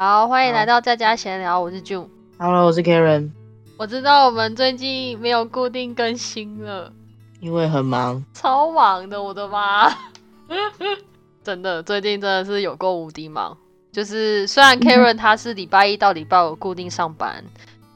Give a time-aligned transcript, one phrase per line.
[0.00, 2.06] 好，欢迎来到在家闲聊，我是 June。
[2.38, 3.30] Hello，我是 Karen，
[3.76, 6.92] 我知道我们最近没有固定更新了，
[7.40, 9.92] 因为很忙，超忙的，我的妈！
[11.42, 13.56] 真的，最近真的是有够无敌忙。
[13.90, 17.42] 就是虽然 Karen 他是礼拜一到礼拜五固定上班，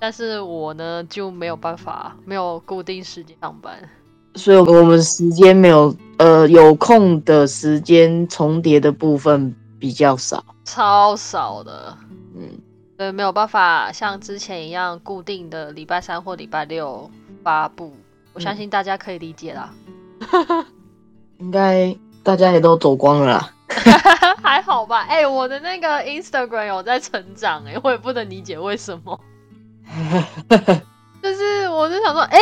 [0.00, 3.78] 但是我呢就没有办法，没有固定时间上班。
[4.34, 10.44] 所以我们时间没有呃有空的时间重叠的部分比较少。
[10.64, 11.96] 超少的，
[12.36, 12.58] 嗯，
[12.96, 17.10] 对，没有办法像之前一样固定的礼拜三或礼拜六
[17.42, 17.94] 发布。
[18.32, 19.74] 我相信大家可以理解啦。
[21.38, 23.52] 应该大家也都走光了啦。
[24.42, 25.02] 还好吧？
[25.08, 29.20] 哎、我的那个 Instagram 有在成长、哎，我也不能理解为什么。
[31.22, 32.38] 就是我就想说，哎、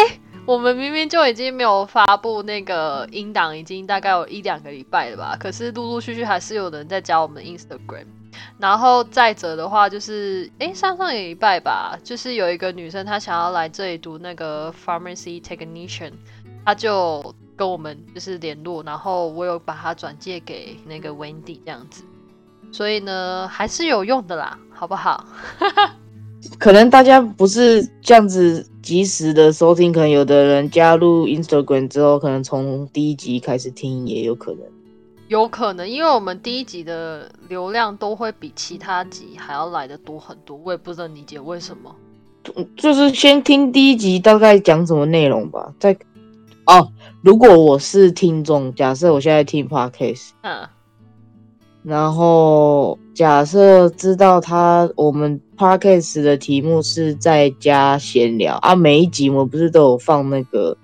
[0.50, 5.36] 我们明明就已经没有发布那个音档，已经大概有一两个礼拜了吧？
[5.38, 8.06] 可是陆陆续续还是有人在加我们 Instagram。
[8.58, 16.14] 然后再者的话，就是哎，上上个礼拜吧，就是有一个女生她想要来这里读那个 pharmacy technician，
[16.64, 22.02] 她就跟我们就是联络，然后我有把她转借给那个 Wendy 这样子，
[22.72, 25.24] 所以呢还是有用的啦，好不好？
[26.58, 34.60] 可能大家不是这样子及时的收听，可能有的人加入 Instagram 之后，可能从第一集开始听也有可能。
[35.28, 41.94] 有可能，因为我们第一集的流量都会比其他集还要来的多很多，我也不能理解为什么。
[42.76, 45.72] 就是先听第一集大概讲什么内容吧。
[45.78, 45.96] 再
[46.66, 46.90] 哦，
[47.22, 50.30] 如果我是听众，假设我现在听 Podcast。
[50.40, 50.66] 嗯，
[51.82, 58.54] 然后假设知道他我们 podcast 的题目是在家闲聊。
[58.62, 60.74] 啊，每一集我们不是都有放那个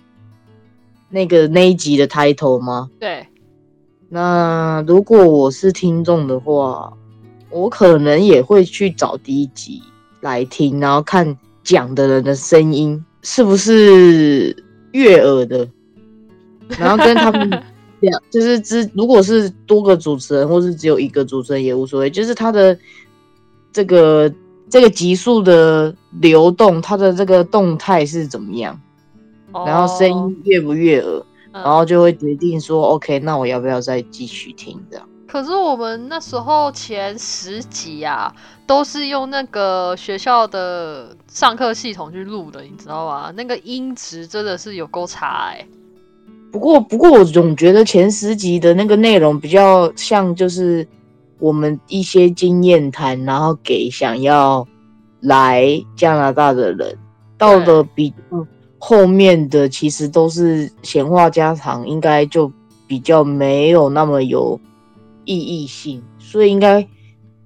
[1.09, 2.91] 那个那一集的 title 吗？
[3.01, 3.27] 对，
[4.11, 6.93] 那如果我是听众的话，
[7.49, 9.83] 我可能也会去找第一集
[10.21, 11.35] 来听，然后看
[11.65, 14.55] 讲的人的声音是不是
[14.93, 15.67] 悦耳的，
[16.79, 17.49] 然后跟他们
[18.01, 22.79] 两就是只如果是多个主持人，或是只有一个主持人也无所谓，就是他的
[23.73, 24.31] 这个
[24.69, 28.81] 这个集数的流动，它的这个动态是怎么样，
[29.53, 31.19] 然后声哦音悦不悦耳。
[31.19, 31.23] 嗯
[31.65, 35.09] 然后就会决定说，OK，那我要不要再继续听这样？
[35.27, 38.31] 可是我们那时候前十集啊，
[38.67, 43.33] 都是用那个学校的上课系统去录的，你知道吗？
[43.35, 45.67] 那个音质真的是有够差哎、
[46.53, 50.87] 不过，不过我总觉得前十集的那个内容比较像，就是
[51.39, 54.67] 我们一些经验谈，然后给想要
[55.21, 56.97] 来加拿大的人，
[57.37, 58.13] 到了比
[58.79, 62.51] 后面的，其实都是闲话家常，应该就
[62.87, 64.61] 比较没有那么有
[65.25, 66.87] 意义性，所以应该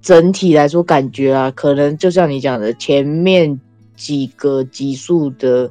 [0.01, 3.59] 整体来说，感觉啊，可能就像你讲的，前面
[3.95, 5.69] 几个集数的。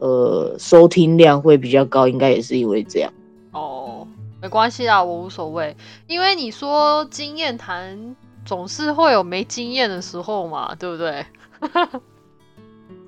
[0.00, 3.10] 呃，收听量会比较高，应该也是因为这样。
[3.52, 4.03] 哦，
[4.44, 5.74] 没关系啊，我无所谓，
[6.06, 11.24] 因为你说经验谈总是会有没经验的时候嘛，对不对？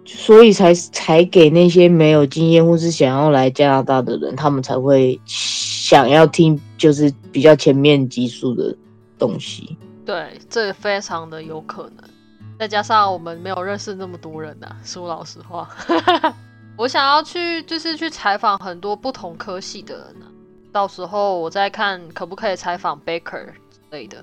[0.06, 8.74] 所以才才给那些没有经验或是想要来加拿大的人，他们才会想要听，就是比较前面集数的
[9.18, 9.76] 东西。
[10.06, 12.08] 对，这非常的有可能。
[12.58, 15.68] 再加上我们没有认识那么多人呐、说老实话，
[16.78, 20.24] 我想要去就是去采访很多不同科系的人呢、
[20.76, 24.22] 到时候我再看可不可以采访 Baker 之类的。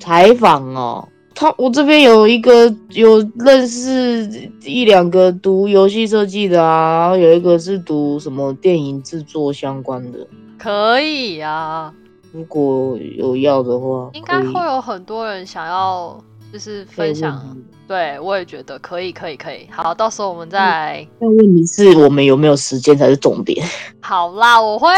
[0.00, 4.28] 采访哦，他我这边有一个有认识
[4.64, 10.26] 一两个读游戏设计的啊，然后有一个是读什么电影制作相关的。
[10.58, 11.94] 可以啊，
[12.32, 16.20] 如果有要的话，应该会有很多人想要
[16.52, 17.56] 就是分享
[17.86, 19.68] 对，我也觉得可以，可以，可以。
[19.70, 23.64] 好，到时候我们再、但问题是我们有没有时间才是重点。
[24.02, 24.88] 好啦，我会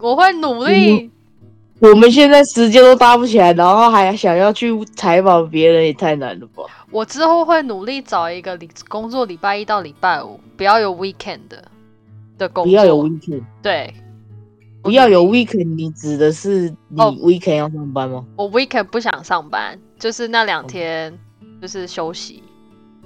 [0.00, 1.10] 我会努力。
[1.80, 6.64] 我们现在时间都搭不起来，然后还想要去采访别人，也太难了吧？
[6.90, 11.64] 我之后会努力找一个礼工作，礼拜一到礼拜五，不要有 weekend 的
[12.36, 12.70] 的工作。
[12.70, 13.94] 不要有 weekend，对，
[14.82, 15.74] 不要有 weekend。
[15.74, 18.26] 你指的是你哦 weekend 要上班吗？
[18.36, 21.18] 我 weekend 不想上班，就是那两天
[21.62, 22.42] 就是休息，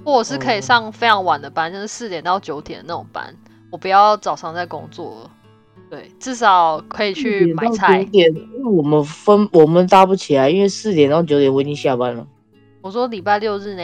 [0.03, 3.33] 或者是可以哦上非常晚的班，就是四点到九点那种班。
[3.71, 5.31] 我不要早上在工作了，
[5.95, 8.33] 对，至少可以去买菜因为
[8.65, 12.27] 我们分我们搭不起来，因为四点到九点我已经下班了。
[12.81, 13.81] 我说礼拜六日呢，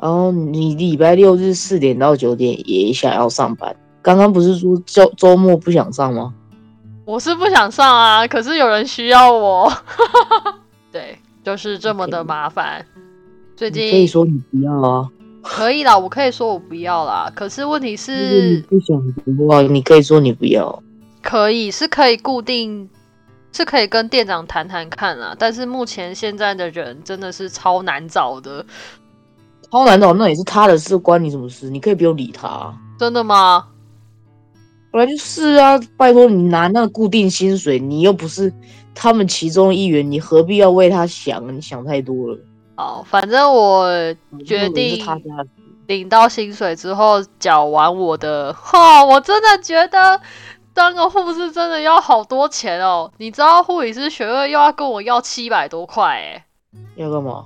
[0.00, 6.32] 然后你礼拜六日四点到九点也想要上班，刚刚不是说周周末不想上吗？
[7.04, 9.70] 我是不想上啊，可是有人需要我，
[10.90, 12.82] 对，就是这么的麻烦。
[13.54, 15.06] 最近可以说你不要啊，
[15.42, 17.30] 可以啦，我可以说我不要啦。
[17.34, 20.82] 可是问题是，不想的话，你可以说你不要。
[21.22, 22.90] 可以是可以固定，
[23.52, 25.34] 是可以跟店长谈谈看啦。
[25.38, 28.64] 但是目前现在的人真的是超难找的，
[29.70, 31.70] 超难找，那也是他的事，关你什么事？
[31.70, 33.68] 你可以不用理他啊、真的吗？
[34.90, 38.52] 本来就是啊，拜托你拿那个固定薪水，你又不是
[38.94, 41.56] 他们其中一员，你何必要为他想？
[41.56, 42.38] 你想太多了。
[42.74, 43.88] 好，反正我
[44.44, 45.02] 决定
[45.86, 50.20] 领到薪水之后缴完我的，哈，我真的觉得
[50.74, 53.10] 当个护士真的要好多钱哦。
[53.18, 56.46] 你知道护理师学位又要跟我要七百多块哎，
[56.96, 57.44] 要干嘛？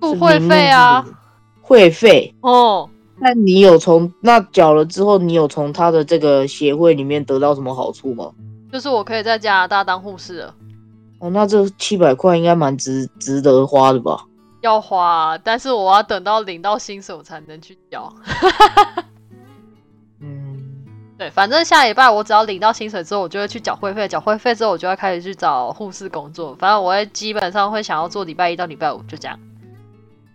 [0.00, 1.14] 付会费啊是，
[1.60, 2.34] 会费。
[2.40, 8.30] 哦，那你有从那缴了之后，你有从他的这个协会里面得到什么好处吗？
[8.72, 10.54] 就是我可以在加拿大当护士了。
[11.18, 14.24] 哦，那这七百块应该蛮值值得花的吧？
[14.62, 18.10] 要花，但是我要等到领到薪水我才能去交。
[21.20, 26.54] 嗯，对，反正下礼拜我只要领到薪水之后，我就会去缴会费，缴会费之后我就要开始去找护士工作。
[26.58, 29.38] 反正我会基本上会想要做礼拜一到礼拜五，就这样。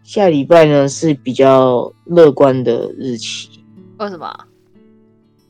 [0.04, 3.50] 下礼拜呢是比较乐观的日期，
[3.98, 4.46] 为什么啊？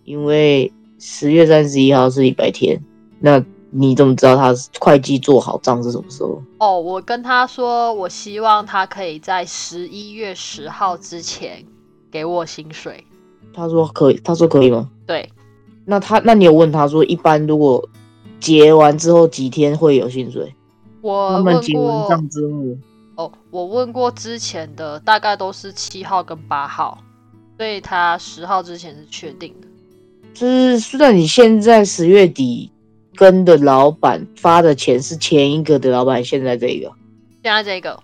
[0.06, 2.82] 因为十月三十一号是礼拜天。
[3.20, 6.42] 那你怎么知道他会计做好账是什么时候？
[6.60, 11.66] 哦，我跟他说，我希望他可以在十一月十号之前
[12.10, 13.06] 给我薪水。
[13.54, 14.90] 他说可以，他说可以吗？
[15.06, 15.30] 对，
[15.86, 17.88] 那他，那你有问他说，一般如果
[18.40, 20.54] 结完之后几天会有薪水？
[21.02, 26.98] 我他们问结完账之后，哦，我问过之前的，大概都是七号跟八号，
[27.58, 29.68] 所以他十号之前是确定的。
[30.34, 32.72] 就是虽然你现在十月底
[33.16, 36.92] 跟的老板发的钱是前一个的老板，现在这个，
[37.44, 37.98] 现在这个，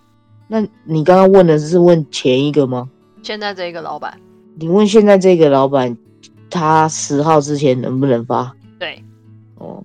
[0.48, 2.88] 那你刚刚问的是问前一个吗？
[3.24, 4.20] 现在这个老板，
[4.56, 5.98] 你问现在这个老板，
[6.52, 8.56] 他十号之前能不能发？
[8.78, 9.04] 对
[9.56, 9.84] 哦，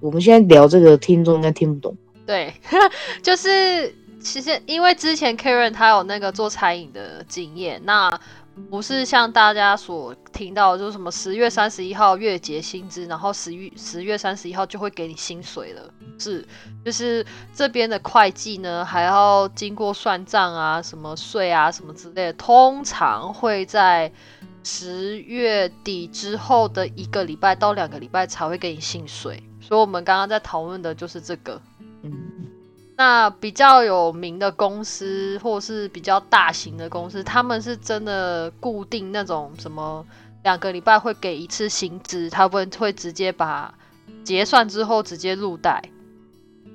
[0.00, 1.94] 我们现在聊这个，听众应该听不懂。
[2.24, 2.54] 对，
[3.22, 8.10] 就是其实因为之前 Karen 他有那个做餐饮的经验，那
[8.70, 15.82] 不是像大家所听到，就是什么十月三十一号月结薪资，然后十月十月三十一号就会给你薪水了。
[16.18, 16.46] 是，
[16.84, 17.24] 就是
[17.54, 24.12] 这边的会计呢，还要经过算账啊、什么税啊、什么之类的，通常会在
[24.64, 29.42] 十月底之后的一个礼拜到两个礼拜才会给你薪水。
[29.60, 31.60] 所以我们刚刚在讨论的就是这个。
[32.02, 32.12] 嗯，
[32.96, 40.04] 那比较有名的公司，或是比较大型的公司，他们是真的固定那种什么
[40.42, 43.72] 两个礼拜会给一次薪资，他们会直接把
[44.24, 45.82] 结算之后直接入袋，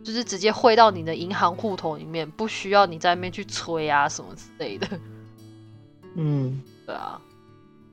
[0.04, 4.88] 就是直接汇到你的银行户头里面，不需要你在那边去催啊什么之类的。
[6.16, 7.22] 嗯，对啊，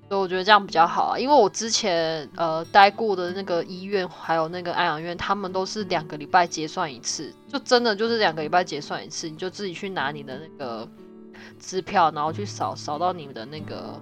[0.09, 10.89] 所以我觉得这样比较好啊，因为我之前呃待过的那个医院还有那个安养院，他们都是两个礼拜结算一次，就真的就是两个礼拜结算一次，你就自己去拿你的那个
[11.59, 13.99] 支票，然后去扫扫到你的那个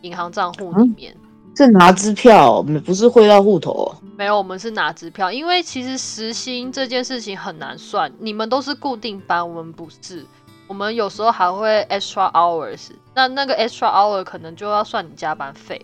[0.00, 1.16] 银行账户里面。
[1.54, 3.96] 是拿支票，不是汇到户头哦。
[4.16, 10.24] 没有，我们是拿支票，因为其实时薪这件事情很难算，你们都是固定班，我们不是。
[10.66, 15.80] 我们有时候还会 extra hours，那那个 extra hour 可能就要算你加班费。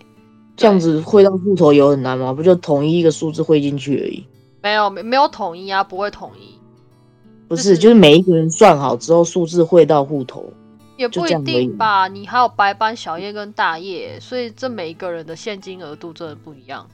[0.55, 2.31] 这样子汇到户头有很难吗？
[2.33, 4.25] 不就统一一个数字汇进去而已？
[4.61, 6.59] 没有没没有统一啊，不会统一，
[7.47, 10.45] 不，就是是就是每一个人算好之后，数字汇到户头。
[10.95, 12.07] 也不一定吧。
[12.07, 16.87] 你还有白班、小夜跟大夜，所以这每一个人的现金额度真的不一样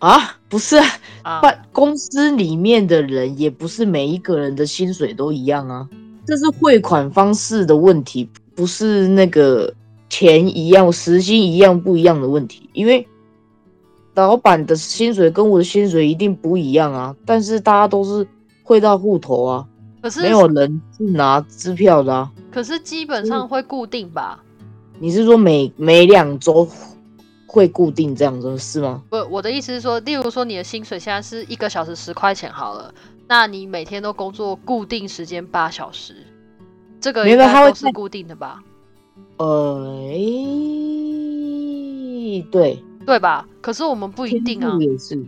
[0.00, 0.86] 啊，不是啊，
[1.22, 1.40] 啊。
[1.40, 5.88] 办公司里面的人也不是每一个人的薪水都一样啊，
[6.26, 9.72] 这是汇款方式的问题，不是那个
[10.08, 12.68] 钱一样、时薪一样不一样的问题。
[12.72, 13.06] 因为
[14.14, 18.26] 老板的薪水跟我的薪水一定不一样啊，但是大家都是
[18.62, 19.66] 汇到户头啊，
[20.02, 22.32] 可是没有人是拿支票的啊。
[22.50, 24.42] 可是基本上会固定吧？
[24.98, 26.66] 你是说每每两周
[27.46, 29.02] 会固定这样子是吗？
[29.10, 32.92] 不，我的意思是说，例如说你的薪水现在是一个小时十块钱好了，
[33.28, 36.14] 那你每天都工作固定时间八小时，
[37.00, 38.62] 这个应该都是固定的吧？
[39.38, 40.22] 呃，诶
[42.50, 43.46] 对，对吧？
[43.60, 45.26] 可是我们不一定啊数，也是，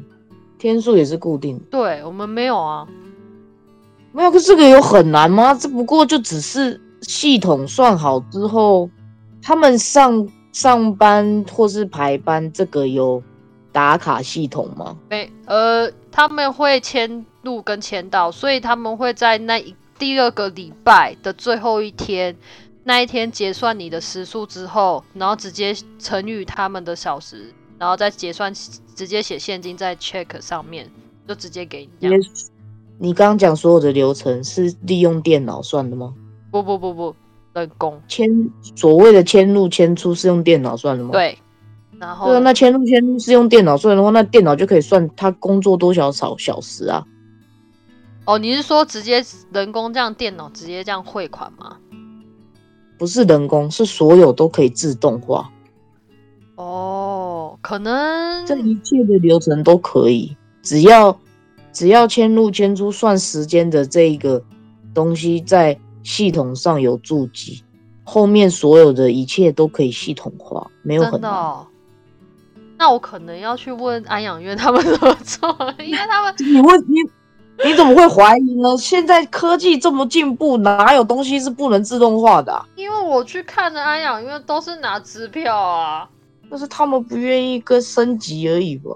[0.59, 1.65] 天数也是固定的。
[1.71, 2.87] 对我们没有啊。
[4.13, 5.53] 没有，可是这个有很难吗？
[5.55, 8.89] 这不过就只是系统算好之后，
[9.43, 13.23] 他们上上班或是排班，这个有
[13.71, 14.97] 打卡系统吗？
[15.11, 22.35] 没，呃，他们会签入跟签到，所以他们会在那一第二个礼拜的最后一天，
[22.83, 30.91] 那一天结算你的时数之后，然后直接乘以他们的小时，然后再结算，直接写现金在 check 上面，
[31.29, 32.09] 就直接给你。
[32.99, 36.13] 你刚刚讲所有的流程是利用电脑算的吗？
[36.51, 37.15] 不不不不，
[37.53, 38.29] 人工签
[38.75, 41.13] 所谓的签入签出是用电脑算的吗？
[41.13, 41.39] 对，
[41.99, 47.05] 然后对啊，那签入签出是用电脑算的话，那电脑就可以算他工作多少少小时啊？
[48.25, 51.77] 哦，你是说直接人工这样电脑直接这样汇款吗？
[52.99, 55.51] 不是人工，是所有都可以自动化。
[56.57, 61.19] 哦，可能这一切的流程都可以，只要
[61.73, 64.43] 只要签入签出算时间的这一个
[64.93, 67.63] 东西在系统上有注记，
[68.05, 71.37] 后面所有的一切都可以系统化，没有很真的、难。
[71.37, 71.67] 哦。
[72.79, 75.49] 那我可能要去问安养院他们怎么做，
[75.81, 77.01] 因为他们你问你
[77.65, 78.77] 你怎么会怀疑呢？
[78.79, 86.09] 现在科技这么进步，哪有东西是不能自动化的啊、因为我去看的安养院都是拿支票啊。
[86.49, 88.93] 那是他们不愿意跟升级而已吧，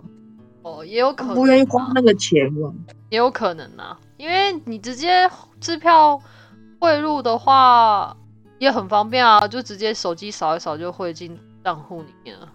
[0.62, 2.72] 哦，也有可能、啊，不愿意花那个钱嘛。
[3.10, 5.28] 也有可能啊，因为你直接
[5.60, 6.18] 支票
[6.78, 8.16] 汇入的话
[8.58, 12.48] 也很方便啊，就直接手机扫一扫就汇进账户里面了。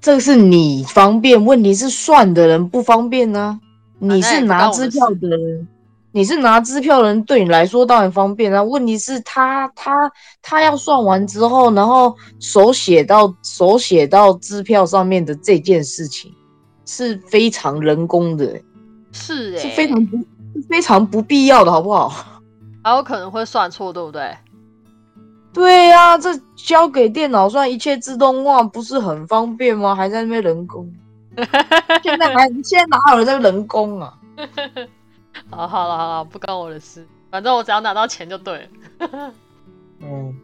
[0.00, 3.60] 这是你方便，问题是算的人不方便呢、
[3.98, 5.68] 你是拿支票的人，
[6.12, 8.62] 你是拿支票的人，对你来说当然方便啊。
[8.62, 16.32] 问题是他他他要算完之后，然后手写到手写到支票上面的这件事情，
[16.86, 18.58] 是非常人工的、
[19.12, 20.16] 是哎、是非常不
[20.68, 22.10] 非常不必要的，好不好？
[22.82, 24.34] 还有可能会算错，对不对？
[25.52, 29.94] 对呀、这交给电脑算，一切自动化，不是很方便吗？
[29.94, 30.88] 还在那边人工，
[32.02, 34.14] 现在还现在哪有人在人工啊？
[35.50, 39.32] 好，好了，好了，不关我的事，反正我只要拿到钱就对了。
[40.02, 40.34] 嗯，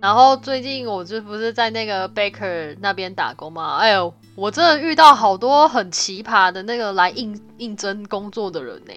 [0.00, 8.92] 然后最近我就不是在那个 Baker 那边打工嘛，哎呦，我真的遇到好多很奇葩的那个来应应征工作的人呢、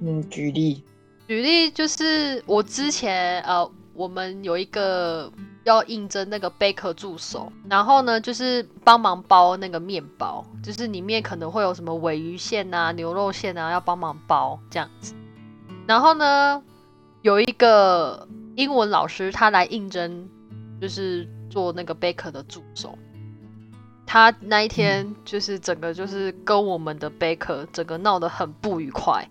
[0.00, 0.82] 嗯，举例，
[1.28, 5.30] 举例就是我之前呃，我们有一个
[5.64, 15.14] 要应征那个 baker 助手，然后呢就是帮忙包那个面包，就是里面可能会有什么尾鱼馅啊、牛肉馅啊，要帮忙包这样子。
[15.86, 16.62] 然后呢，
[17.22, 20.28] 有一个英文老师他来应征，
[20.80, 22.96] 就是做那个 baker 的助手。
[24.06, 29.26] 他那一天就是整个就是跟我们的 baker 整个闹得很不愉快。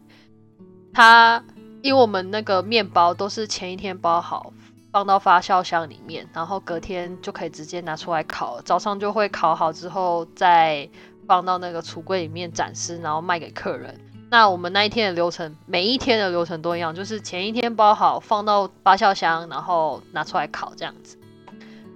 [0.93, 1.43] 他
[1.81, 4.53] 因为我们那个面包都是前一天包好，
[4.91, 8.61] 放到发酵箱里面，然后隔天就可以直接拿出来烤。
[8.61, 10.87] 早上就会烤好之后，再
[11.27, 13.99] 放到那个橱柜里面展示，然后卖给客人。
[14.29, 21.17] 那我们那一天的流程，每一天的流程都一样，就是前一天包好，放到发酵箱，然后拿出来烤这样子。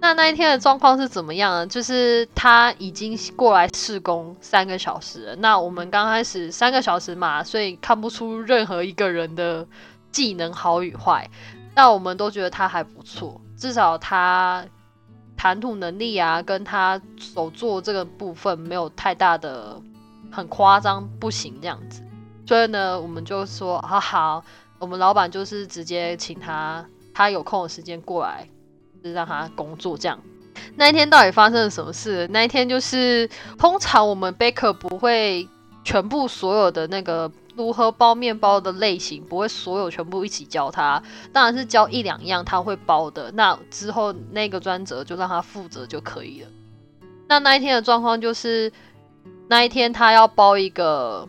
[0.02, 1.66] 那那一天的状况是怎么样呢？
[1.66, 5.36] 就是他已经过来试工三个小时了。
[5.38, 9.68] 那我们刚开始三个小时嘛，所以看不出任何一个人的
[10.12, 11.28] 技能好与坏。
[11.74, 14.64] 那我们都觉得他还不错，至少他
[15.36, 19.82] 谈吐能力啊，跟他手做这个部分没有太大的
[20.32, 22.04] 很夸张不行这样子。
[22.48, 24.44] 所以呢，我们就说好好，
[24.78, 28.48] 我们老板就是直接请他，他有空的时间过来。
[29.06, 30.20] 是让他工作这样。
[30.76, 32.28] 那一天到底发生了什么事？
[32.32, 35.48] 那一天就是通常我们 baker 不会
[35.84, 43.32] 全部所有的那个如何包面包的类型，不会所有全部一起教他，当然是教一两样他会包的。
[43.34, 46.48] 那之后那个专责就让他负责就可以了。
[47.28, 48.72] 那那一天的状况就是，
[49.48, 51.28] 那一天他要包一个。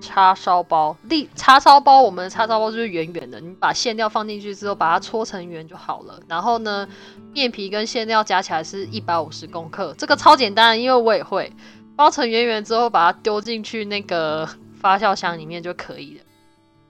[0.00, 6.18] 叉烧包，立叉烧包，我们的叉烧包就是圆圆的，你把馅料放进去之后，把它搓成圆就好了。
[6.28, 6.88] 然后呢，
[7.32, 11.52] 面皮跟馅料加起来是一百五十公克，这个超简单，因为我也会
[11.96, 14.48] 包成圆圆之后，把它丢进去那个
[14.80, 16.24] 发酵箱里面就可以了。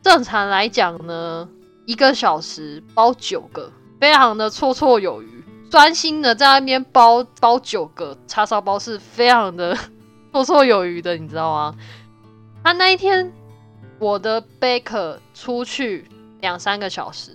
[0.03, 1.49] 正常来讲呢，
[1.87, 5.45] 一个小时包九个，非常的绰绰有余。
[5.71, 9.77] 专心的在那边包包九个叉烧包是非常的
[10.33, 11.75] 绰绰有余的，你知道吗？
[12.69, 13.33] 他那一天，
[13.99, 16.07] 我的 baker 出去
[16.43, 17.33] 两三个小时，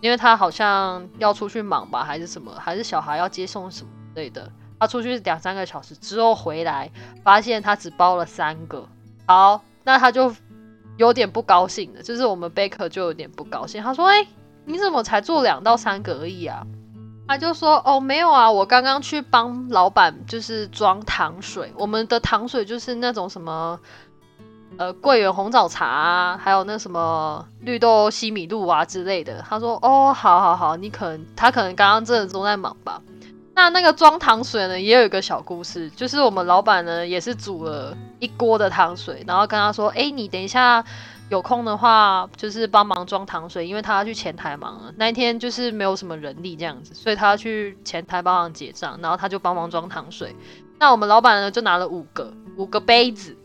[0.00, 4.50] 因为他好像要出去忙吧，还是什么，还是小孩要接送什么之类的。
[4.80, 6.90] 他出去两三个小时之后回来，
[7.22, 8.84] 发现他只包了三个。
[9.24, 10.34] 好，那他就
[10.96, 13.80] 有点不高兴了，就是我们 baker 就有点不高兴。
[13.80, 14.26] 他说：“哎、
[14.64, 16.66] 你怎么才做两到三个而已啊？”
[17.28, 23.78] 他就说：“哦，没有啊，我刚刚去帮老板就是装糖水，我们的糖水就是那种什么。”
[24.78, 29.44] 呃桂圆红枣茶啊，还有那什么绿豆西米露啊之类的。
[29.48, 33.00] 他说哦，好好好，你可能他可能刚刚真的都在忙吧。
[33.54, 40.82] 那那个装糖水呢，也有一个小故事，就是我们老板呢也是煮了一锅的糖水，然后跟他说，哎，你等一下
[41.28, 44.92] 有空的话，就是帮忙装糖水，因为他要去前台忙了。
[44.96, 50.34] 那一天就是没有什么人力这样子，所以他要去前台帮忙结账，然后他就帮忙装糖水。
[50.78, 53.36] 那我们老板呢就拿了五个五个杯子，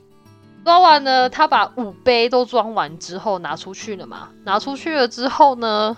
[0.67, 5.95] 装完呢，他把五杯都装完之后拿出去了嘛，拿出去了之后呢，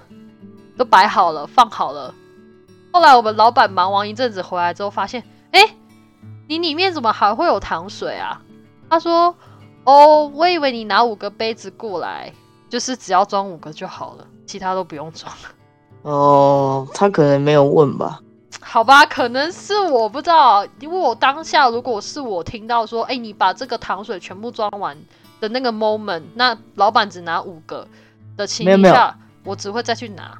[0.77, 2.13] 都摆好了，放好了。
[2.93, 5.23] 后来我们老板忙完一阵子回来之后，发现，
[5.53, 5.75] 哎，
[6.47, 8.43] 你里面怎么还会有糖水啊？
[8.91, 9.35] 他说，
[9.85, 12.31] 哦，我以为你拿五个杯子过来，
[12.69, 15.49] 就是只要装五个就好了，其他都不用装了。
[16.03, 18.19] 哦，他可能没有问吧？
[18.61, 24.97] 好吧，可能是我不知道，因为我当下如果是我听到说，哎，你把这个糖水全部装完
[25.39, 27.87] 的那个 moment，那老板只拿五个
[28.35, 30.37] 的情况下，我只会再去拿。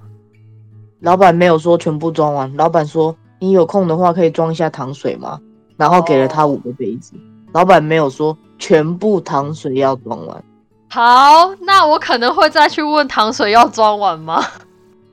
[1.01, 5.39] 老板没有说全部装完，老板说你有空的话可以装一下糖水吗？
[5.77, 7.13] 然后给了他五个杯子。
[7.53, 10.43] 老板没有说全部糖水要装完。
[10.89, 14.43] 好，那我可能会再去问糖水要装完吗？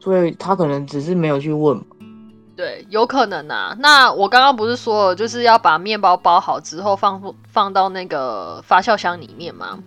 [0.00, 1.80] 所以他可能只是没有去问。
[2.56, 3.76] 对，有可能啊。
[3.78, 9.78] 那我刚刚不是说了，就是要把面包包好之后放放到那个发酵箱里面吗？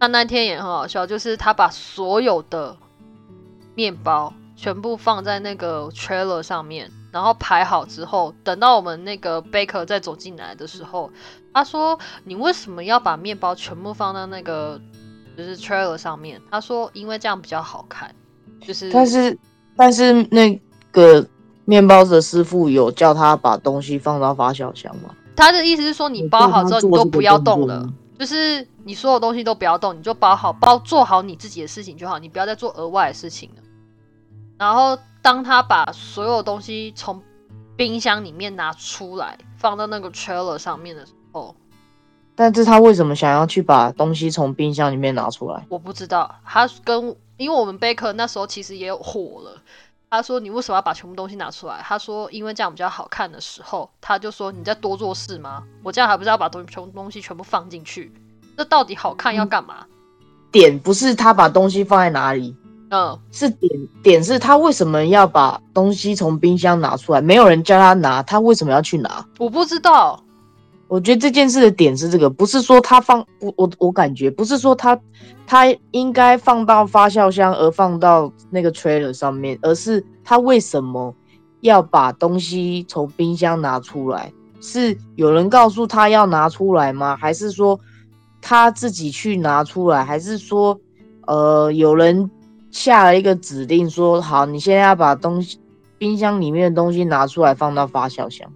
[0.00, 2.76] 那那天也很好笑，就是他把所有的
[3.74, 4.32] 面包。
[4.58, 11.10] 全部放在那个 trailer 上面，然后排好之后，等到我们那个 baker 再走进来的时候，
[11.52, 14.80] 他说：“你为什么要把面包全部放到那个
[15.36, 18.14] 就是 trailer 上面？”他说：“因为这样比较好看。”
[18.66, 19.38] 就是，但是
[19.76, 20.58] 但是那
[20.90, 21.22] 个
[21.66, 25.14] 面包的师傅有叫他把东西放到发酵箱吗？
[25.36, 27.86] 他的意思是说，你包好之后你都不要动了，
[28.18, 33.62] 就是你所有东西都不要动，你就包好包做好你自己的事情就好，你不要再做额外的事情了。
[34.58, 37.20] 然后，当他把所有东西从
[37.76, 41.54] 冰箱里面拿出来，放到那个 trailer 上面的时候，
[42.34, 45.66] 但是他为什么想要去把东西从冰箱里面拿出来？
[45.68, 46.34] 我不知道。
[46.42, 49.60] 他跟因为我们 baker 那时候其实也有火了。
[50.16, 55.62] 他说：“你为什么要把全部东西拿出来？”他说：“因为这样比较好看的时候。”他就说：“你在多做事吗？
[55.82, 58.10] 我这样还不是要把东全东西全部放进去？
[58.56, 59.84] 这到底好看要干嘛？”
[60.50, 62.56] 点不是他把东西放在哪里。
[62.90, 63.70] 嗯，是点
[64.02, 67.20] 点是他为什么要把东西从冰箱拿出来？
[67.20, 69.26] 没有人叫他拿，他为什么要去拿？
[69.38, 70.22] 我不知道。
[70.88, 74.98] 我觉得这件事的点是这个，不是说他放我我我感觉不是说他
[75.46, 81.14] 他应该放到发酵箱而放到那个 trailer 上面，而是他为什么
[81.60, 84.32] 要把东西从冰箱拿出来？
[84.60, 87.16] 是有人告诉他要拿出来吗？
[87.16, 87.78] 还是说
[88.40, 90.04] 他自己去拿出来？
[90.04, 90.78] 还是说
[91.26, 92.30] 呃有人？
[92.72, 95.58] 下了一个指令，说好，你现在要把东西
[95.96, 98.52] 冰箱里面的东西拿出来，放到发酵箱。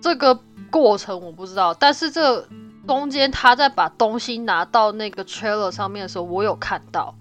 [0.00, 0.40] 这个
[0.70, 2.46] 过程我不知道，但是这
[2.86, 7.14] 中间他在把东西拿到那个 trailer 上面的时候，我有看到。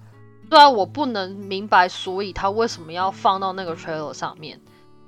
[0.49, 4.59] 虽然我不能明白，所以他为什么要放到那个 trailer 上面，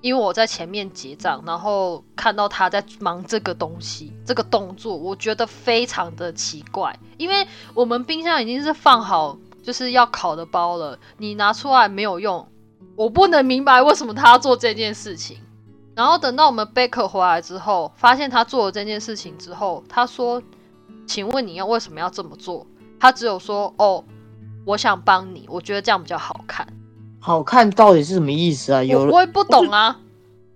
[0.02, 9.38] 因为我在前面结账，然后看到他在忙这个东西，这个动作，我觉得非常的奇怪，因为我们冰箱已经是放好。
[9.62, 12.48] 就是要烤的包了，你拿出来没有用，
[12.96, 15.38] 我不能明白为什么他要做这件事情。
[16.00, 20.42] 然后等到我们 Baker 回来之后，发现他做了这件事情之后，他说
[21.06, 22.66] ：“请问你要为什么要这么做？”
[22.98, 24.02] 他只有说：“哦，
[24.64, 26.66] 我想帮你，我觉得这样比较好看。”
[27.20, 28.82] 好看到底是什么意思啊？
[28.82, 30.00] 有我也不懂啊。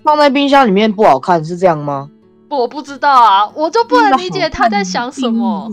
[0.02, 2.10] 放在冰箱里面不好看是这样吗？
[2.48, 5.70] 不，我不知道啊，我就不能理解他在想什么。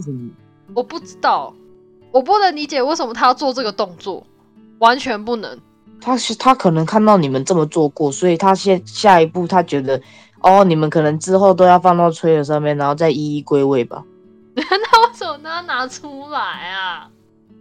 [0.75, 1.55] 我不知道。
[2.11, 4.27] 我不能理解为什么他要做这个动作，
[4.81, 5.61] 完全不能。
[6.01, 10.01] 他是他可能看到你们这么做过，所以他先下一步他觉得，
[10.41, 14.03] 哦，你们可能之后都要放到吹的上面，然后再一一归位吧。
[14.55, 17.09] 那为什么要拿出来啊？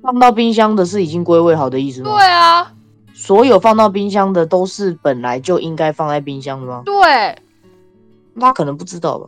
[0.02, 2.12] 放到冰箱的是已经归位好的意思吗？
[2.15, 2.71] 对啊，
[3.13, 6.84] 所有放到冰箱的都是本来就应该放在冰箱的吗？
[6.86, 7.38] 对，
[8.39, 9.28] 他可能不知道吧。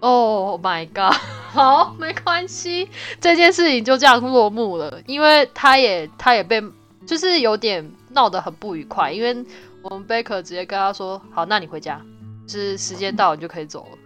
[0.00, 1.16] Oh my god！
[1.52, 2.88] 好，没关系，
[3.20, 5.00] 这件事情就这样落幕了。
[5.06, 6.62] 因为他也，他也被，
[7.06, 9.12] 就是有点闹得很不愉快。
[9.12, 9.36] 因为
[9.82, 12.00] 我们 Baker 直接跟他说：“好，那你回家，
[12.48, 13.98] 是时间到，你就可以走了。”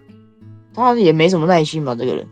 [0.75, 1.95] 他也没什么耐心吧？
[1.95, 2.27] 这个人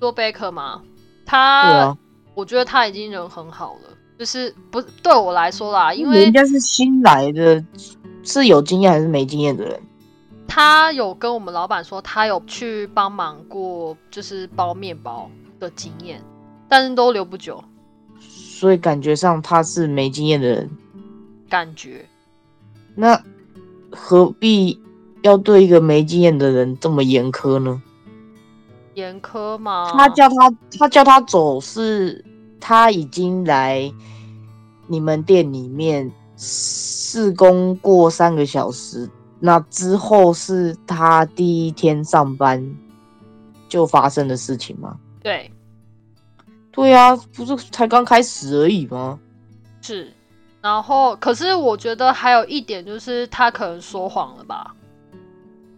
[0.00, 0.82] 说 Baker 吗？
[1.24, 1.96] 他，
[2.34, 3.96] 我觉得他已经人很好了。
[4.16, 7.64] 就是不对我来说啦，因为人家是新来的，
[8.22, 9.80] 是有经验还是没经验的人？
[10.46, 16.22] 他有跟我们老板说，他有去帮忙过，就是包面包的经验。
[16.68, 17.62] 但是都留不久，
[18.20, 20.70] 所以感觉上他是没经验的人。
[21.48, 22.04] 感觉
[22.94, 23.22] 那
[23.90, 24.80] 何必
[25.22, 27.82] 要对一个没经验的人这么严苛呢？
[28.94, 29.92] 严苛吗？
[29.92, 30.34] 他叫他
[30.78, 32.24] 他叫他走是，
[32.60, 33.92] 他已经来
[34.86, 42.64] 你们店里面试工过三个小时，那之后是他第一天上班
[43.68, 44.96] 就发生的事情吗？
[45.20, 45.50] 对，
[46.70, 49.18] 对啊，不是才刚开始而已吗？
[49.82, 50.12] 是。
[50.64, 54.74] 然后，可是我觉得还有一点就是他可能说谎了吧？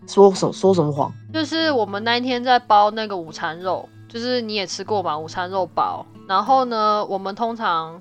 [0.07, 1.13] 说什说什么谎？
[1.35, 6.07] 就是我们那一天在包那个午餐肉，就是你也吃过嘛，午餐肉包。
[6.29, 8.01] 然后呢，我们通常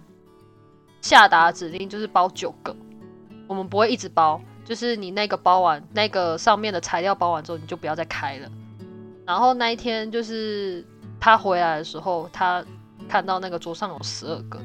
[1.02, 2.76] 下达指令就是包九个，
[3.48, 8.48] 我们不会一直包，就是你那个包完，那个上面的材料包完之后，你就不要再开了。
[9.26, 10.86] 然后那一天就是
[11.20, 12.64] 他回来的时候，他
[13.10, 14.60] 看到那个桌上有十二个。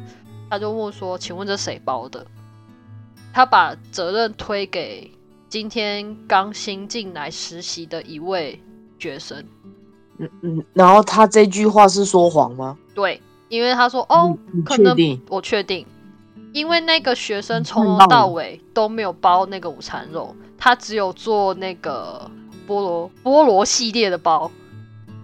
[0.50, 2.26] 他就问说：“请问这谁包的？”
[3.32, 5.08] 他把责任推给
[5.48, 8.60] 今天刚新进来实习的一位
[8.98, 9.44] 学生。
[10.18, 12.76] 嗯嗯，然后他这句话是说谎吗？
[12.92, 14.36] 对，因为他说：“哦，
[14.66, 14.96] 可能
[15.28, 15.86] 我确定，
[16.52, 22.28] 因为那个学生从头到尾都没有包那个午餐肉，他只有做那个
[22.66, 24.50] 菠萝菠萝系列的包，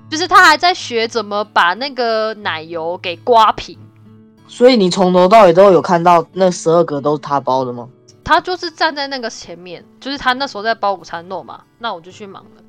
[0.08, 3.76] 就是他还在学怎么把那个奶油给刮平。”
[4.48, 7.88] 所以你从头到尾都有看到那十二个都是他包的吗？
[8.24, 12.62] 他就是站在那个前面，就是他那时候在包午餐肉嘛，那我就去忙了。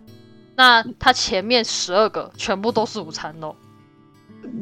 [0.56, 3.56] 那他前面十二个全部都是午餐肉，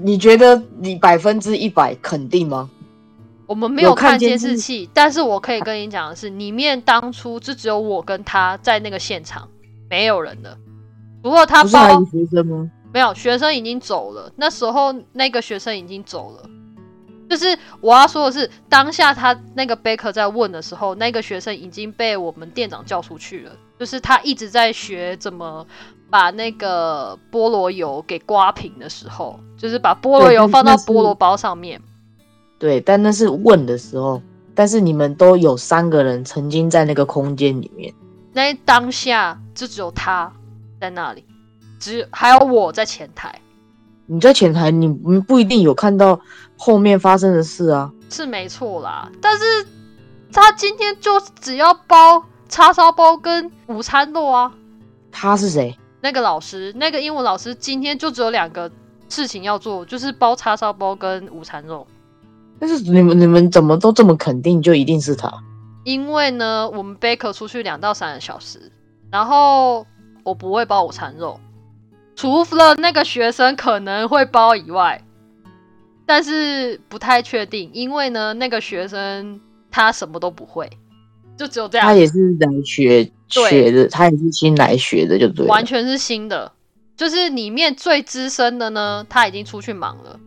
[0.02, 2.70] 你觉得你百分之一百肯定吗？
[3.46, 9.48] 我们没有看监视器，但是我可以跟你讲的是，里面当初就只有我跟他在那个现场，
[9.90, 10.58] 没有人的。
[11.22, 12.70] 不过他包学生吗？
[12.94, 14.32] 没有，学生已经走了。
[14.36, 16.50] 那时候那个学生已经走了。
[17.30, 23.52] 就是我要说的是，当下他那个 Baker 在问的时候，那个学生已经被我们店长叫出去了。
[23.80, 25.66] 就是他一直在学怎么
[26.10, 31.82] 把那个菠萝油给刮平的时候，就是把菠萝油放到菠萝包上面。
[32.58, 34.22] 对，但那是问的时候。
[34.58, 37.94] 但是你们都有三个人曾经在那个空间里面，
[38.32, 40.32] 那当下就只有他
[40.80, 41.26] 在那里，
[41.78, 43.38] 只还有我在前台。
[44.08, 46.20] 你在前台，你你不一定有看到
[46.58, 49.10] 后面发生的事啊，是没错啦。
[49.22, 49.44] 但是
[50.32, 54.52] 他今天就只要包叉烧包跟午餐肉啊。
[55.12, 55.76] 他是谁？
[56.02, 58.70] 那个老师，那个英文老师今天就只有两个
[59.10, 61.88] 事情要做，就是包叉烧包跟午餐肉。
[62.60, 65.34] 但是你们你们怎么都这么肯定，就一定是他？
[65.84, 68.72] 因为呢，我们 baker 出去两到三个小时，
[69.10, 69.86] 然后
[70.24, 71.40] 我不会包午餐肉。
[72.16, 75.02] 除了那个学生可能会包以外，
[76.06, 80.70] 但是不太确定，因为呢，那个学生他什么都不会，
[81.38, 81.86] 就只有这样。
[81.86, 86.52] 他也是来学学的，他也是新来学的，就对，完全是新的。
[86.96, 90.18] 就是里面最资深的呢，他已经出去忙了，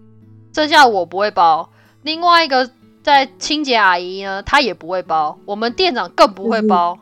[0.55, 1.71] 剩下我不会包。
[2.03, 2.71] 另外一个
[3.03, 6.99] 在清洁阿姨呢，她也不会包，我们店长更不会包。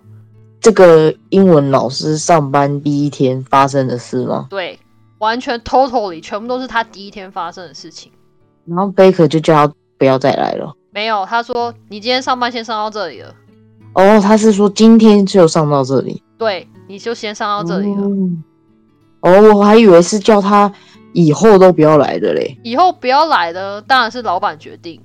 [0.66, 4.48] 这个英文老师上班第一天发生的事吗？
[4.50, 4.76] 对，
[5.18, 8.10] 完全 totally 全部都是他第一天发生的事情。
[8.64, 10.74] 然后 Baker 就叫他不要再来了。
[10.90, 13.32] 没有，他说你今天上班先上到这里了。
[13.92, 16.20] 哦，他是说今天就上到这里。
[16.36, 18.02] 对，你就先上到这里了。
[19.20, 20.72] 哦，我还以为是叫他
[21.12, 22.58] 以后都不要来的嘞。
[22.64, 25.00] 以后不要来的当然是老板决定，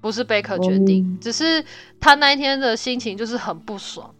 [0.00, 1.18] 不是 Baker 决定。
[1.20, 1.62] 只是
[2.00, 4.10] 他那一天的心情就是很不爽。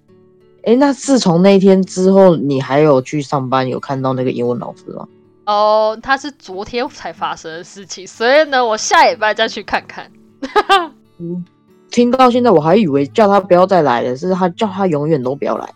[0.66, 5.06] 哎，那自从那天之后，你还有去上班，有看到那个英文老师吗？
[5.44, 10.10] 哦，他是昨天才发生的事情，所以呢，我下礼拜再去看看。
[11.20, 11.44] 嗯，
[11.90, 15.74] 听到现在我还以为叫他不要再来了，是他叫他永远都不要来了。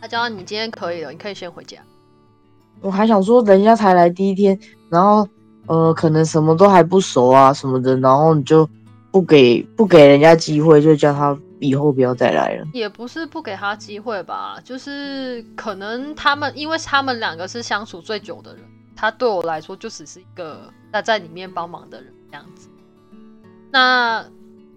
[0.00, 1.78] 他叫你今天可以了，你可以先回家。
[2.80, 4.56] 我还想说，人家才来第一天，
[4.88, 5.26] 然后
[5.66, 8.68] 呃，可能什么都还不熟啊什么的，然后你就
[9.10, 11.36] 不给不给人家机会，就叫他。
[11.60, 22.68] 以后不要再来了，也不是不给他机会吧，就是可能他们，因为他们两个是相处最久的人，他对我来说就只是一个在在里面帮忙的人这样子。
[23.70, 24.24] 那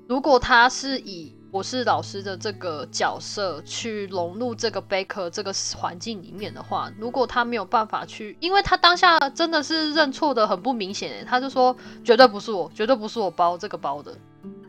[0.08, 14.14] 如果他是以我是老师的这个角色去融入这个贝壳这个环境里面的话，如果他没有办法去，因为他当下真的是认错的很不明显，他就说绝对不是我，绝对不是我包这个包的，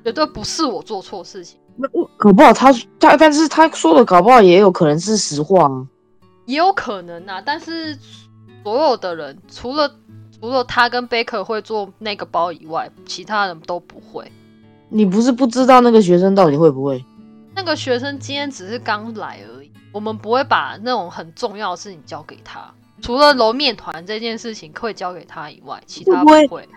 [0.05, 1.59] 绝对不是我做错事情。
[1.77, 5.87] 那搞不好他他，但是他说的搞不好也有可能是实话啊，
[6.47, 7.43] 也有可能啊。
[7.45, 7.97] 但是
[8.63, 9.91] 所有的人，除了
[10.39, 14.31] 除了他跟贝克会做那个包以外，其他人都不会。
[14.89, 17.05] 你不是不知道那个学生到底会不会？
[17.55, 22.73] 那个学生今天只是刚来而已，我们不会把那种很重要的事情交给他。
[23.01, 26.69] 除了揉面团这件事情会交给他以外，其他不会会。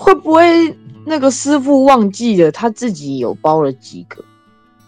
[0.00, 4.24] 会会不会那个师傅忘记了他自己有包了几个？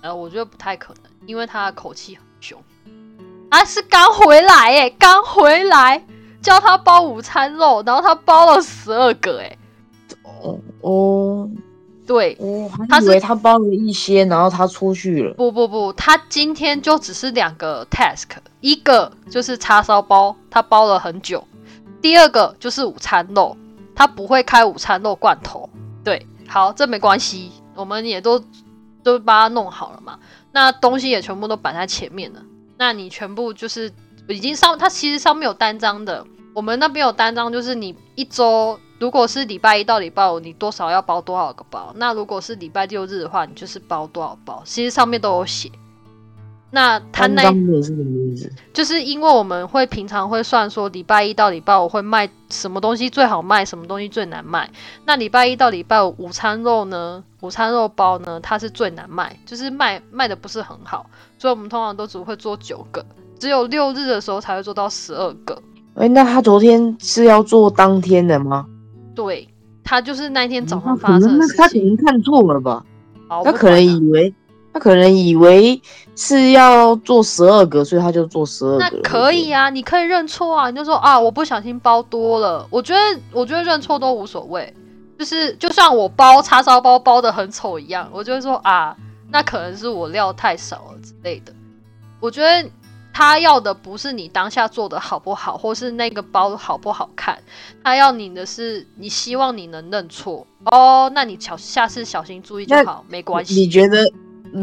[0.00, 2.60] 呃，我觉得不太可能，因为他的口气很凶。
[3.50, 6.04] 啊，是刚回来哎，刚回来
[6.40, 9.58] 叫他包午餐肉，然后他包了十二个哎。
[10.42, 11.50] 哦哦。
[12.04, 15.32] 对，我还以为他包了一些，然后他出去了。
[15.34, 18.26] 不不不，他今天就只是两个 task，
[18.60, 21.38] 一个就是叉烧包，他包了很久；
[22.02, 23.56] 第二个就是午餐肉，
[23.94, 25.68] 他不会开午餐肉罐头。
[26.04, 28.42] 对，好，这没关系，我们也都
[29.02, 30.18] 都把它弄好了嘛。
[30.50, 32.42] 那东西也全部都摆在前面了。
[32.76, 33.92] 那你全部就是
[34.28, 38.78] 已经上，它其实上面有单张的，我们那边有单张，就是你一周。
[38.98, 41.92] 如果是礼拜一到礼拜五，你多少要包多少个包？
[41.96, 44.62] 那如果是礼拜六日的话，你就是包多少包？
[44.64, 45.68] 其实上面都有写。
[46.74, 48.50] 那他那是什么意思？
[48.72, 54.70] 就是因为我们会平常会算说，礼拜一到礼拜五会卖什么东西最好卖，什么东西最难卖。
[55.04, 57.22] 那礼拜一到礼拜五午餐肉呢？
[57.42, 58.40] 午餐肉包呢？
[58.40, 61.04] 它是最难卖，就是卖卖的不是很好，
[61.36, 63.04] 所以我们通常都只会做九个，
[63.38, 65.60] 只有六日的时候才会做到十二个。
[65.96, 68.64] 哎，那他昨天是要做当天的吗？
[69.14, 69.46] 对
[69.84, 72.82] 他就是那天早上发生的事情，他可能看错了吧？
[73.44, 74.32] 他可能以为
[74.72, 75.80] 他可能以为
[76.16, 78.78] 是要做十二个，所以他就做十二个。
[78.78, 82.66] 那可以啊，你可以认错啊，你就说啊，我不小心包多了。
[82.70, 84.74] 我觉得我觉得认错都无所谓，
[85.18, 88.96] 就是就像我包叉烧包包的很丑一样，我就会说啊，
[89.30, 91.52] 那可能是我料太少了之类的。
[92.20, 92.68] 我觉得。
[93.14, 97.38] 他要的不是你当下做的好不好，或是那个包好不好看，
[97.84, 101.12] 他要你的是你希望你能认错哦。
[101.14, 103.54] 那你小下次小心注意就好，没关系。
[103.54, 104.10] 你觉得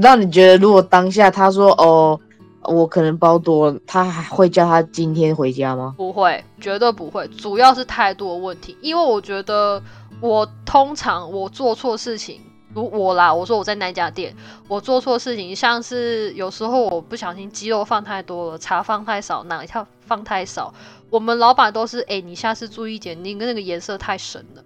[0.02, 2.19] 让你觉得，如果当下他说哦，
[2.63, 5.95] 我可能包多了，他还会叫他今天回家吗？
[5.97, 7.28] 不会，绝对不会。
[7.30, 9.82] 主要是态度的问题，因为我觉得
[10.21, 12.41] 我通常我做错事情。
[12.71, 14.32] 如我啦，我说我在那家店，
[14.67, 20.71] 我做错事情，像是有时候我不小心鸡肉放太多了，茶放太少，哪一条放太少，
[21.10, 24.63] 我们老板都是，哎，你下次注意点，你那个颜色太深了，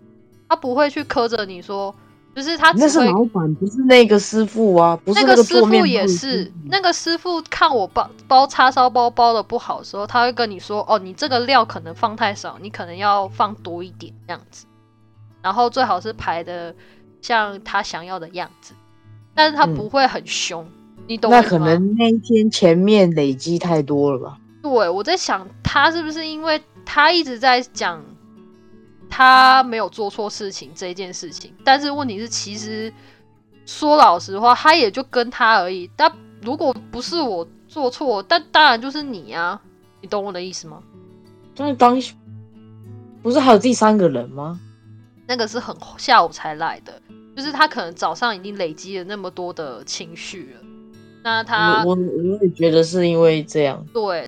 [0.50, 1.96] 他不会去苛着你说，
[2.36, 14.66] 就是他那是老板，不是那个师傅啊，不是那个师傅也是，那个师傅看我包包叉烧包包的不好的时候，他会跟你说，哦，你这个料可能放太少，你可能要放多一点这样子，
[15.42, 16.74] 然后最好是排的。
[17.22, 18.74] 像他想要的样子，
[19.34, 20.68] 但是他不会很凶，
[21.08, 21.40] 你懂吗？
[21.40, 24.38] 那可能那一天前面累积太多了吧？
[24.62, 28.04] 对，我在想他是不是因为他一直在讲
[29.16, 32.92] 他没有做错事情这件事情，但是问题是，其实
[33.64, 35.88] 说老实话，他也就跟他而已。
[35.96, 39.62] 但如果不是我做错，但当然就是你啊，
[40.02, 40.82] 你懂我的意思吗？
[41.54, 42.02] 就是当
[43.22, 44.60] 不是还有第三个人吗？
[45.28, 47.00] 那个是很下午才来的，
[47.38, 50.62] 就是他可能早上已经累积了那么多的情绪了。
[51.24, 53.86] 那他，我我也觉得是因为这样。
[53.94, 54.28] 对，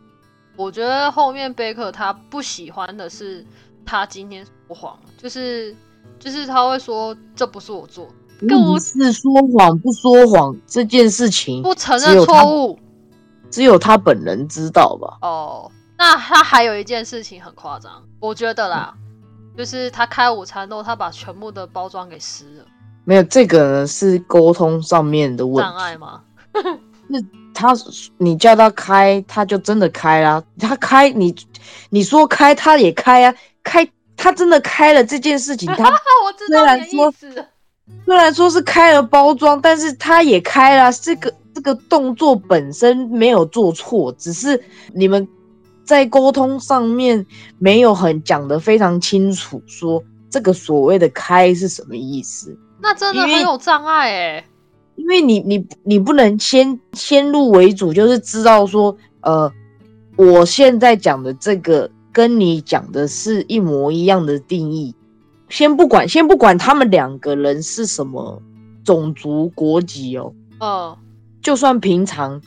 [0.56, 3.44] 我觉得后面贝克他不喜欢的是
[3.86, 5.76] 他今天说谎，就是
[6.20, 8.08] 就是他会说这不是我做，
[8.40, 12.80] 不是说谎不说谎这件事情，不承认错误，
[13.50, 15.18] 只有他本人知道吧？
[15.22, 18.94] 哦，那他还有一件事情很夸张，我觉得啦。
[19.58, 22.66] 就是他开午餐后，他把全部的包装给撕了。
[23.06, 26.22] 没有这个呢是沟通上面的问障碍吗？
[27.08, 27.18] 那
[27.54, 27.74] 他
[28.18, 30.44] 你叫他开，他就真的开啦。
[30.60, 31.34] 他开你
[31.90, 33.34] 你说开，他也开啊。
[33.66, 35.92] 开他真的开了这件事情， 他
[36.48, 37.14] 虽然说
[38.06, 40.90] 虽然说是开了包装，但是他也开了。
[40.94, 45.28] 这个这个动作本身没有做错，只是你们。
[45.86, 47.24] 在沟通上面
[47.60, 52.58] 没有很讲的非常清楚，说这个所谓的开是什么意思？
[52.82, 54.46] 那真的很有障碍哎，
[54.96, 59.52] 因为你你你不能先先入为主，就是知道说，呃，
[60.18, 64.96] 我现在讲的这个跟你讲的是一模一样的定义。
[65.50, 68.42] 先不管，先不管他们两个人是什么
[68.86, 70.98] 种族国籍哦，哦，
[71.42, 72.42] 就算平常。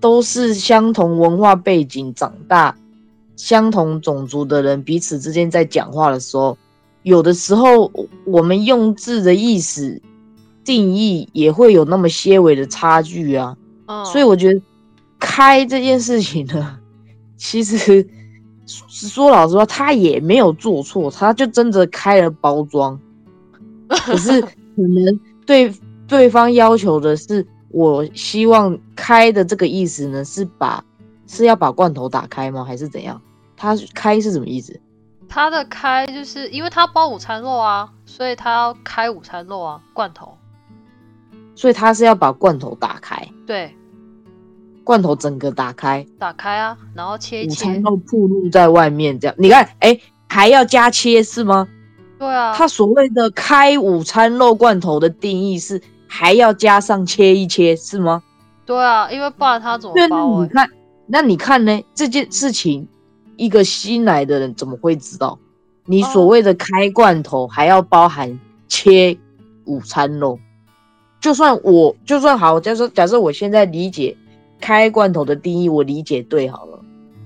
[0.00, 2.76] 都是相同文化背景长大、
[3.36, 6.58] 相同种族的人，彼此之间在讲话的时候，
[7.04, 7.88] 有的时候
[8.26, 10.02] 我们用字的意思
[10.64, 13.56] 定义也会有那么些微的差距啊。
[14.12, 14.60] 所以我觉得
[15.20, 16.80] 开这件事情呢，
[17.36, 18.04] 其实
[18.88, 22.98] 说老实话，他也没有做错，他就真的开了包装，
[23.88, 25.72] 可是可能对
[26.06, 30.84] 对方要求的是，我希望开的这个意思呢，是把
[31.26, 32.64] 是要把罐头打开吗？
[32.64, 33.20] 还是怎样？
[33.56, 34.80] 他开是什么意思？
[35.28, 40.36] 他的开就是因为他包午餐肉啊，所以他要开午餐肉啊，罐头。
[41.54, 43.76] 所以他是要把罐头打开，对，
[44.84, 47.82] 罐头整个打开，打开啊，然后切一午切餐。
[47.82, 51.68] 肉暴露在外面，这样你看，哎，还要加切是吗？
[52.18, 58.22] 对啊，他所谓的开午餐肉罐头的定义是还要加上切一切是吗？
[58.64, 60.42] 对啊，因为不然他怎么那包、欸？
[60.42, 60.68] 你看，
[61.06, 61.82] 那你看呢？
[61.94, 62.86] 这件事情，
[63.36, 65.38] 一个新来的人怎么会知道？
[65.84, 69.18] 你所谓的开罐头还要包含切
[69.64, 70.38] 午餐肉，
[71.20, 74.16] 就算我就算好，假设假设我现在理解
[74.62, 76.80] 开罐头的定义，我理解对好了。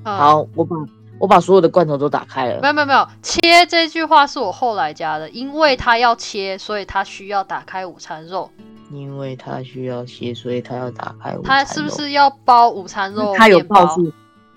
[0.05, 0.77] 嗯，好，我把
[1.19, 2.61] 我把所有的罐头都打开了。
[2.63, 8.51] 没有没有没有，切这句话是我后来加的，因为他要切，所以他需要打开午餐肉。
[8.91, 11.43] 因为他需要切，所以他要打开午餐肉。
[11.43, 13.35] 他是不是要包午餐肉？
[13.37, 14.13] 他有告诉，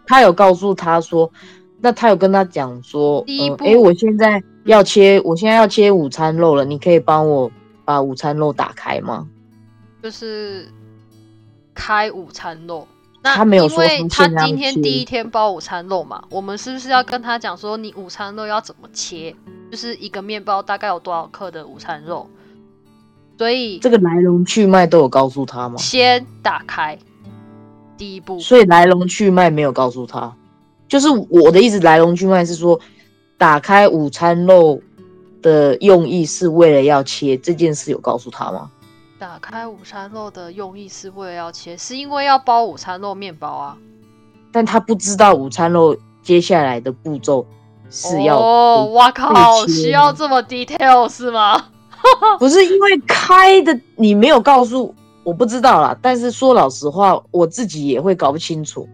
[0.06, 1.30] 他有告诉他说，
[1.82, 7.52] 那他有跟他讲说，嗯，第一步诶，我现在要切，我现在要切午餐肉了，你可以帮我
[7.84, 9.28] 把午餐肉打开吗？
[10.04, 10.68] 就是
[11.80, 12.86] 开午餐肉。
[13.22, 19.34] 那他没有说因为他今天第一天包午餐肉嘛，我们是不是要跟他讲说，你午餐肉要怎么切？
[19.72, 22.30] 就是一个面包大概有多少克的午餐肉？
[23.38, 25.78] 所以这个来龙去脉都有告诉他吗？
[25.78, 26.98] 先打开
[27.98, 30.34] 第一步，所以来龙去脉没有告诉他，
[30.88, 32.80] 就是我的意思，来龙去脉是说，
[33.38, 34.82] 打开午餐肉
[35.42, 38.72] 的用意是为了要切这件事，有告诉他吗？
[39.20, 43.78] 打开午餐肉的用意是为了要切，是因为要包午餐肉面包啊。
[44.50, 47.46] 但他不知道午餐肉接下来的步骤
[47.90, 51.66] 是要哦，哇靠，需要这么 detail 是吗？
[52.40, 58.88] 不是因为开的你没有告诉我不知道啦，但是说老实话，我自己也会搞不清楚。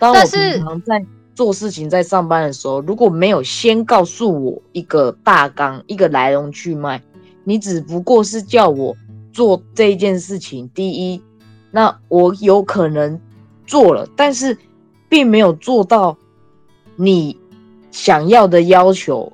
[0.00, 1.00] 当我但是平常在
[1.36, 7.00] 做事情、在上班的时候，如果没有先告诉我一个大纲、一个来龙去脉，
[7.44, 8.96] 你只不过是叫我
[9.32, 11.22] 做这一件事情，第一，
[11.70, 13.20] 那我有可能
[13.66, 14.56] 做了，但是
[15.08, 16.16] 并没有做到
[16.96, 17.38] 你
[17.90, 19.32] 想要的要求，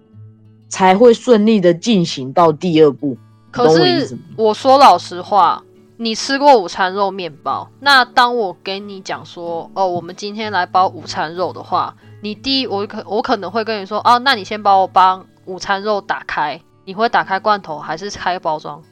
[0.68, 3.16] 才会顺利的进行到第二步。
[3.50, 5.62] 可是我说老实话，
[5.96, 18.82] 你吃过午餐肉面包，那当我给你讲说，哦，我们今天来包午餐肉的话，你第一，我可我可能会跟你说，哦，那你先帮我帮午餐肉打开，你会打开罐头还是开包装？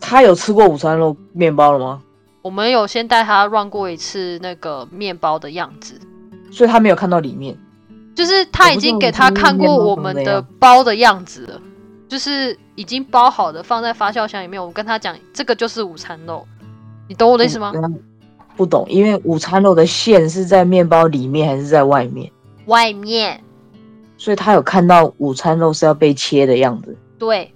[0.00, 2.02] 他有吃过午餐肉面包了吗？
[2.42, 5.98] 我们有先带他 run 过一次那个面包的样子，
[6.50, 7.56] 所以他没有看到里面。
[8.14, 11.60] 就是他已经给他看过我们的包的样子了，
[12.08, 14.64] 就是已经包好的放在发酵箱里面。
[14.64, 16.46] 我跟他讲，这个就是午餐肉，
[17.08, 17.72] 你懂我的意思吗？
[17.74, 18.00] 嗯
[18.56, 22.32] 不懂，因为午餐肉的馅是在面包里面还是在外面，
[22.64, 23.38] 外面
[24.16, 26.96] 所以他有看到午餐肉是要被切的样子。
[27.18, 27.52] 对，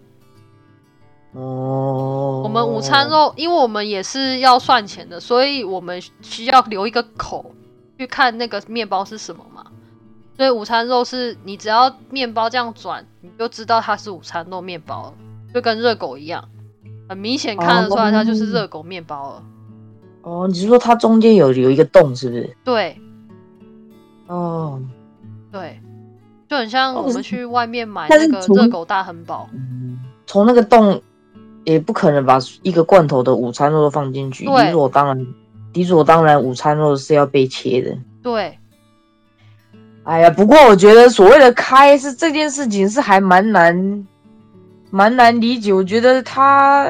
[1.33, 7.55] 哦，我们午餐肉，因为我们也是要算钱的，所以我们需要留一个口
[7.99, 9.65] 去看那个面包是什么嘛。
[10.37, 15.15] 所以午餐肉是你只要面包这样转，你就知道它是午餐肉面包了，
[15.55, 16.49] 就跟热狗一样，
[17.09, 19.43] 很明显看得出来它就是热狗面包了。
[20.23, 22.57] 哦，你是说它中间有有一个洞是不是？
[22.65, 22.99] 对
[24.27, 24.81] 哦，
[25.53, 25.81] 对，
[26.49, 29.49] 就很像哦我们去外面买那个热狗大汉堡。
[29.53, 31.03] 嗯，从那个洞
[31.65, 35.27] 也不可能把一个罐头的午餐肉都放进去，理所当然，
[35.73, 37.97] 理所当然，午餐肉是要被切的。
[38.23, 38.59] 对，
[40.05, 44.07] 哎呀，不过我觉得所谓的开是这件事情是还蛮难，
[44.91, 45.73] 蛮难理解。
[45.73, 46.89] 我觉得他，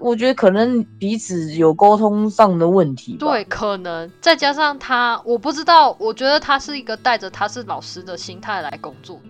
[0.00, 3.16] 我觉得可能彼此有沟通上的问题。
[3.18, 9.20] 对，可能再加上他，我不知道，我觉得他是一个带着他是老师的心态来工作。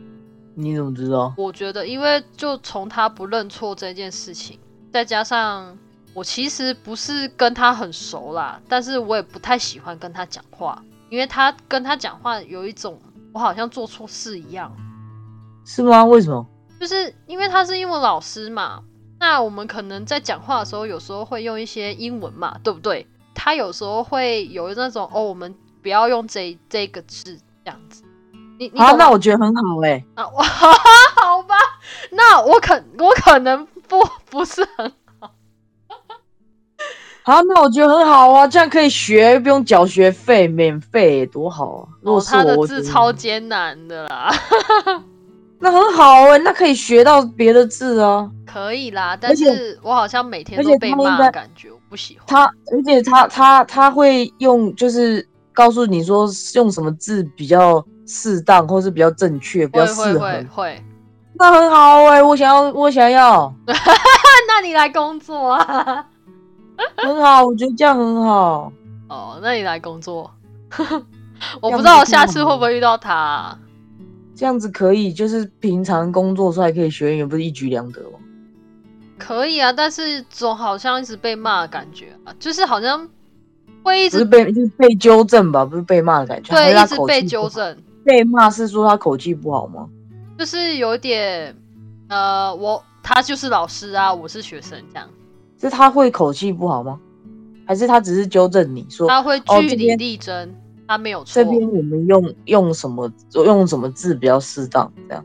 [0.54, 1.32] 你怎么知道？
[1.38, 4.58] 我觉得，因为就从他不认错这件事情，
[4.92, 5.76] 再加上
[6.14, 13.00] 我其实不是跟他很熟啦，但是我也不太喜欢跟他讲话，因为他跟他讲话有一种
[13.32, 14.70] 我好像做错事一样。
[15.64, 16.04] 是吗？
[16.04, 16.46] 为什么？
[16.78, 18.82] 就是因为他是英文老师嘛，
[19.18, 23.06] 那我们可能在讲话的时候，有时候会用一些英文嘛，对不对？
[23.34, 28.02] 他有时候会有那种哦，我们不要用这这个字这样子。
[28.58, 31.54] 你你啊，那我觉得很好哎、啊，我 好吧，
[32.10, 34.90] 那我可我可能不 不是很
[35.20, 35.30] 好，
[37.24, 41.88] 好，那我觉得很好啊，这样可以学，不用缴学费，免费，多好啊！
[42.00, 44.32] 如果哦，他的字超艰难的啦，
[45.60, 48.30] 那很好哎、那可以学到别的字啊。
[48.46, 52.26] 可以啦，但是我好像每天都被骂，感觉我不喜欢。
[52.26, 60.46] 他而且他他他会用，就是告诉你说用什么字比较适当，或是比较正确，比较会会适合会。
[60.50, 60.84] 会，
[61.42, 66.06] 那很好哎、我想要，我想要， 那你来工作啊？
[66.96, 68.72] 很好，我觉得这样很好。
[69.10, 70.30] 哦，那你来工作。
[71.60, 73.58] 我不知道下次会不会遇到他啊、
[74.36, 78.20] 这样子可以，就是平常工作出来可以学英语，不是一举两得吗？
[79.18, 83.08] 可以啊，但是总好像一直被骂的感觉啊，就是好像
[83.82, 87.22] 会一直是被就是被纠正吧，不是被骂的感觉，还对是他一直被。
[87.24, 89.88] 纠正，被骂是说他口气不好吗？
[90.42, 91.56] 就是有点
[92.08, 95.08] 呃，我他就是老师啊，我是学生这样，
[95.60, 96.98] 是他会口气不好吗？
[97.64, 100.52] 还是他只是纠正你说他会据理力争，
[100.88, 104.92] 他没有错这，边我们用用什么用什么字比较适当？
[105.08, 105.24] 这样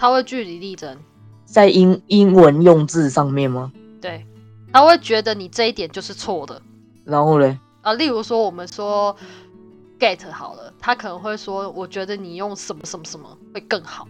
[0.00, 0.98] 他会据理力争，
[1.44, 3.70] 在英英文用字上面吗？
[4.00, 4.26] 对，
[4.72, 6.60] 他会觉得你这一点就是错的。
[7.04, 9.16] 然后嘞，啊，例如说我们说
[10.00, 14.08] get 好了，他可能会说，我觉得你用什么什么什么会更好。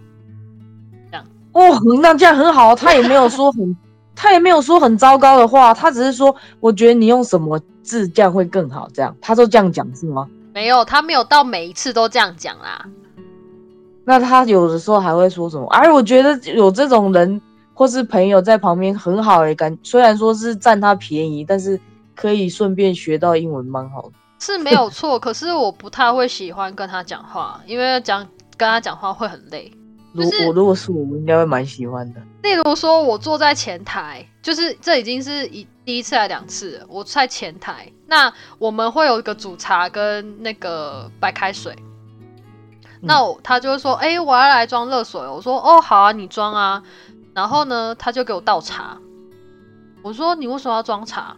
[1.55, 3.77] 哦，那这样很好，他也没有说很，
[4.15, 10.29] 他也没有说很糟糕的话，他只是说我觉得你用什么字这样会更好，这样他都这样讲是吗？
[10.53, 12.85] 没有，他没有到每一次都这样讲啦。
[14.05, 15.67] 那他有的时候还会说什么？
[15.69, 17.41] 哎，我觉得有这种人
[17.73, 21.81] 或是朋友在旁边很好诶，感虽然说是占他便宜，但是
[22.15, 24.11] 可以顺便学到英文，蛮好的。
[24.41, 28.27] 是没有错，可是我不太会喜欢跟他讲话，因为讲
[28.57, 29.73] 跟他讲话会很累。
[30.15, 32.21] 如就是我如果是我，我应该会蛮喜欢的。
[32.43, 41.77] 例如说，我坐在前台，就是这已经是一第一次来两次了，我在前台，那我们会有一个煮茶跟那个白开水。
[43.07, 46.83] 那我他就会说：“哎、我要来装热水。”我说：“哦，好啊，你装啊。”
[47.35, 48.97] 然后呢，他就给我倒茶。
[50.03, 51.37] 我说：“你为什么要装茶？”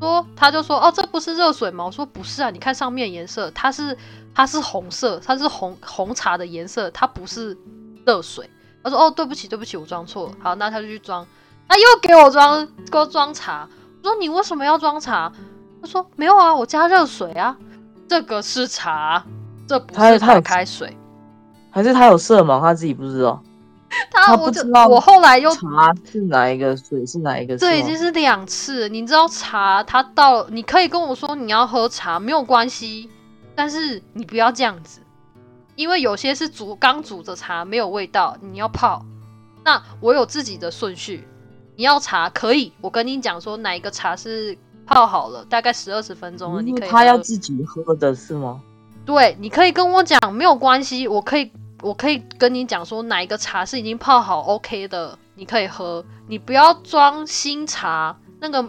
[0.00, 3.96] 说他就说：“哦，这不是热水吗？”我说：“不是啊，你看上面颜色，它是
[4.34, 7.56] 它是红色，它是红红茶的颜色，它不是
[8.06, 8.48] 热水。”
[8.82, 11.26] 他说：“哦，对不起，对不起，我装错了。”好，那他就去装，
[11.68, 13.68] 他又给我装，给我装茶。
[14.02, 15.32] 我说：“你为什么要装茶？”
[15.82, 17.56] 他说：“没有啊，我加热水啊，
[18.08, 19.24] 这个是茶，
[19.66, 20.96] 这不是白他开水。”
[21.70, 23.42] 还是他有色盲，他自己不知道。
[24.10, 27.56] 他他我就不知道我后来又茶是哪一个，水是哪一个？
[27.56, 33.08] 这已经是两次，你知道茶他到你可以跟我说你要喝茶没有关系，
[33.54, 35.00] 但是你不要这样子，
[35.76, 39.04] 因为有些是煮刚煮的茶没有味道，你要泡。
[39.64, 41.26] 那我有自己的顺序，
[41.76, 44.56] 你要茶可以，我跟你讲说哪一个茶是
[44.86, 48.60] 泡好了，大概十二十分钟了，你可以他要自己喝的是吗？
[49.04, 51.50] 对，你可以跟我讲，没有关系，我可以，
[51.82, 58.64] 我可以跟你讲说哪一个茶是已经泡好 OK 的，你可以喝，你不要装新茶，那个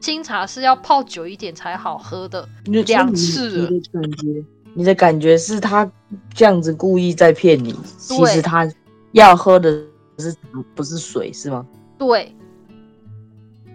[0.00, 2.48] 新茶是要泡久一点才好喝的。
[2.66, 4.44] 你两次了感觉，
[4.74, 5.90] 你的感觉是他
[6.34, 8.70] 这样子故意在骗你，其实他
[9.12, 9.70] 要喝的
[10.18, 10.34] 是
[10.74, 11.66] 不是水是吗？
[11.98, 12.34] 对，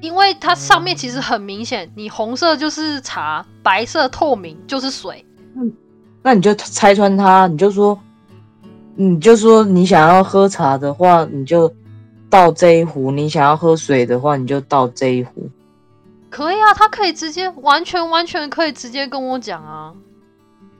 [0.02, 5.24] 因为它上面其实很明显，你红色就是茶，白色透明就是水。
[6.24, 7.98] 那你就拆穿他，你就说，
[8.96, 11.74] 你就说你想要喝茶的话，你就
[12.30, 15.50] 倒这一壶；你想要喝水的话，你就倒这一壶。
[16.30, 19.94] 可以啊，他可以直接完全完全可以直接跟我讲啊。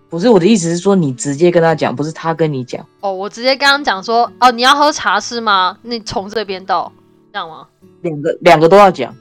[0.10, 2.86] 不是我的意思是说，你直接跟他讲，不是他跟你讲。
[3.02, 5.78] 哦，我直接跟他讲说，哦，你要喝茶是吗？
[5.82, 6.92] 那你从这边倒，
[7.34, 7.68] 这样吗？
[8.02, 9.14] 两个两个都要讲。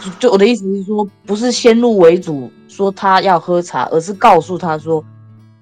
[0.00, 5.02] 就就我的意思是说，不是先入为主说他要喝茶，而是告诉他说，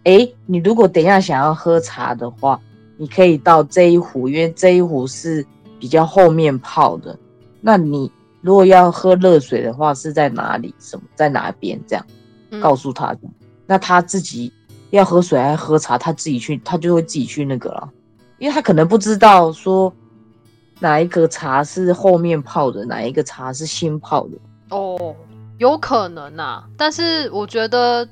[0.03, 2.61] 诶，你如果等一下想要喝茶的话，
[2.97, 5.47] 你可以到这一壶，因为这一壶是
[5.79, 7.17] 比较后面泡的。
[7.61, 8.11] 那你
[8.41, 10.75] 如果要喝热水的话，是在哪里？
[10.81, 11.81] 什么在哪边？
[11.87, 12.05] 这样
[12.51, 13.14] 嗯告诉他
[13.67, 14.53] 那他自己
[14.91, 17.89] 要喝水还喝茶，他自己去，他就会自己去那个了，
[18.39, 19.93] 因为他可能不知道说
[20.79, 24.39] 哪一个茶是后面泡的，哪一个茶是新泡的。
[24.71, 25.14] 哦，
[25.59, 28.09] 有可能啊，但是我觉得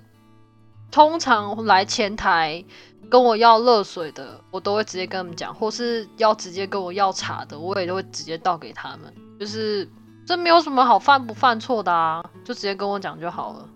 [0.90, 2.64] 通常来前台
[3.10, 9.12] 跟我要热水的，我都会直接跟他们讲，或是要直接跟我要茶的，我也都会直接倒给他们。
[9.38, 9.88] 就是
[10.26, 13.68] 这没有什么好犯不犯错的啊，就直接跟我讲就好了。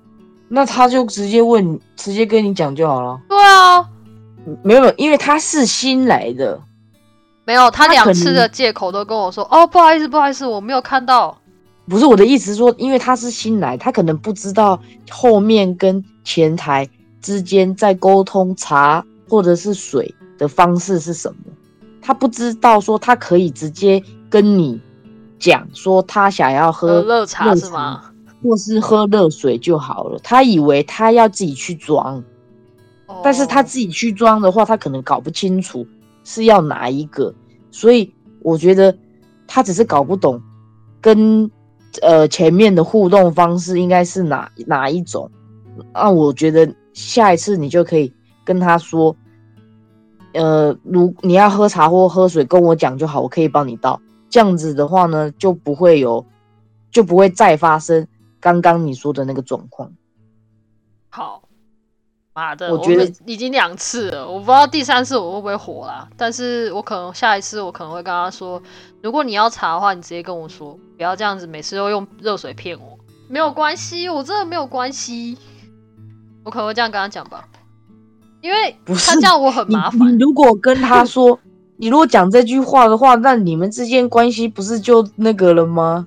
[0.49, 3.21] 那他就直接问，直接跟你讲就好了。
[3.29, 3.81] 对啊，
[4.63, 6.59] 没有，没有因为他是新来的，
[7.45, 11.37] 没有，他两次的借口都跟我说，哦，不好意思，不好意思，我没有看到。
[11.89, 14.79] 不是我的意思是说，因为他是新来，他可能不知道
[15.11, 16.87] 后面跟前台
[17.23, 21.39] 之间在沟通茶或者是水的方式是什么，
[22.03, 24.79] 他不知道说他可以直接跟你
[25.39, 28.08] 讲说他想要喝热茶是吗？
[28.43, 32.23] 或是喝热水就好了，他以为他要自己去装，
[33.23, 35.87] 但是他自己去装的话，他可能搞不清楚
[36.23, 37.35] 是要哪一个，
[37.71, 38.13] 所以
[38.43, 38.97] 我觉得
[39.47, 40.41] 他只是搞不懂
[41.01, 41.51] 跟
[42.03, 45.29] 呃前面的互动方式应该是哪哪一种，
[45.93, 48.13] 那我觉得下一次你就可以
[48.45, 49.17] 跟他说，
[50.35, 56.25] 呃，如你要喝茶或喝水，跟我讲就好，我可以帮你倒，这样子的话呢，就不会有
[56.93, 58.07] 就不会再发生。
[58.41, 59.93] 刚刚你说的那个状况，
[61.09, 61.43] 好，
[62.33, 66.09] 妈的，我觉得已经两次了，我不知道第三次我会不会火啦。
[66.17, 68.63] 但是我可能下一次我可能会跟他说，
[69.03, 75.37] 如果你要查的话，你直接跟我说，不要这样子，每次都用热水骗我，没有关系，我真的没有关系。
[76.45, 77.47] 我可能会这样跟他讲吧，
[78.41, 80.15] 因为他这样我很麻烦。
[80.15, 81.39] 你如果跟他说，
[81.77, 86.07] 你如果讲这句话的话，那你们之间关系不是就那个了吗？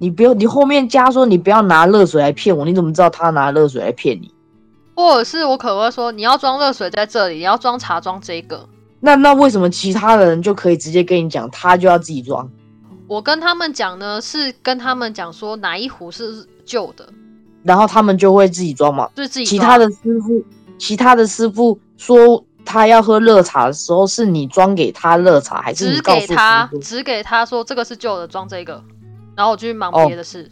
[0.00, 4.32] 你不要，你后面加说你不要拿热水来骗我，你怎么知道他拿热水来骗你？
[4.96, 8.66] 或者是我可能会说你要装热水在这里，你要装茶装这个。
[8.98, 12.50] 那那为什么其他的人就可以直接跟你讲，他就要自己装？
[13.06, 17.06] 我跟他们讲呢，是跟他们讲说哪一壶是旧的，
[17.62, 19.08] 然后他们就会自己装嘛。
[19.14, 19.44] 对自己。
[19.44, 20.42] 其他的师傅，
[20.78, 28.82] 其他的师傅说他要喝热茶的时候，是你装给他热茶，还是只给他只给他说这个是旧的，装这个？
[29.40, 30.50] 然后我去忙别的事。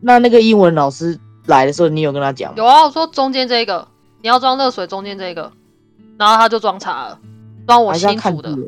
[0.00, 2.56] 那那个英文老师来的时候，你有跟他讲吗？
[2.56, 3.86] 有啊，我说中间这个
[4.20, 5.52] 你要装热水，中间这个，
[6.18, 7.20] 然后他就装茶了，
[7.68, 8.58] 装我新煮的。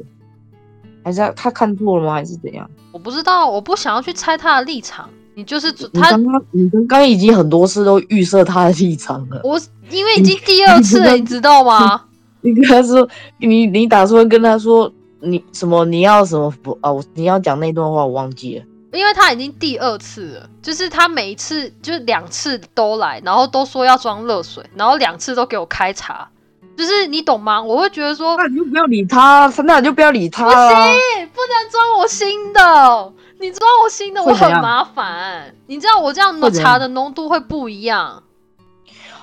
[1.02, 2.12] 还是他看错了吗？
[2.12, 2.70] 还是怎样？
[2.92, 5.10] 我不知道，我不想要去猜他的立场。
[5.34, 6.16] 你就是他，
[6.52, 9.40] 你刚刚已经很多次都预设他的立场了。
[9.42, 12.04] 我因为已经第二次了，你知道吗？
[12.42, 15.84] 你跟他说，你你打算跟他说你什么？
[15.86, 16.92] 你要什么不啊？
[16.92, 18.64] 我你要讲那段话，我忘记了。
[18.92, 26.28] 因为他已经第二次了，就是他每一次就是两次都来，然后都说要装热水，然后两次都给我开茶，
[26.76, 27.62] 就是你懂吗？
[27.62, 30.44] 我会觉得说，那你就不要理他，那你就不要理他。
[30.44, 35.54] 不行，不能装我新的，你装我新的我很麻烦。
[35.66, 38.22] 你知道我这样茶的浓度会不一样。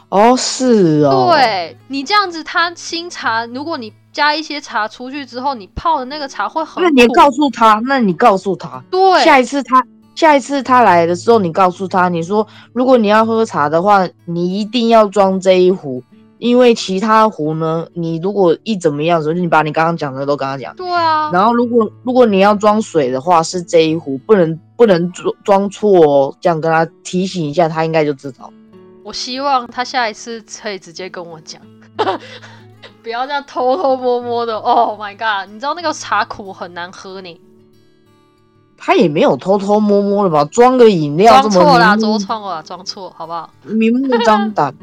[0.09, 1.31] 哦，是哦。
[1.31, 3.91] 对你这样子，他新茶，如果你。
[4.15, 6.81] 加一些茶出去之后，你泡的那个茶会很。
[6.81, 9.85] 那你告诉他，那你告诉他，对，下一次他
[10.15, 16.01] 下一次他来的时候，你告诉他，你说如果你要喝茶的话，你一定要装这一壶，
[16.37, 20.73] 因为其他壶呢，你如果一怎么样时候，你把你刚刚讲的都跟他讲。
[20.77, 21.29] 对啊。
[21.33, 28.49] 然后如果如果你要装水的话，是这一壶，不能不能装装错哦，这样跟他提醒一下，他应该就知道。
[29.03, 31.61] 我希望他下一次可以直接跟我讲。
[33.05, 35.47] 不要这样偷偷摸摸的，Oh my god！
[35.53, 37.39] 你知道那个茶苦很难喝呢。
[38.75, 40.43] 他也没有偷偷摸摸的吧？
[40.45, 43.47] 装个饮料，装错啦，装错了，装错，好不好？
[43.61, 44.75] 明目张胆。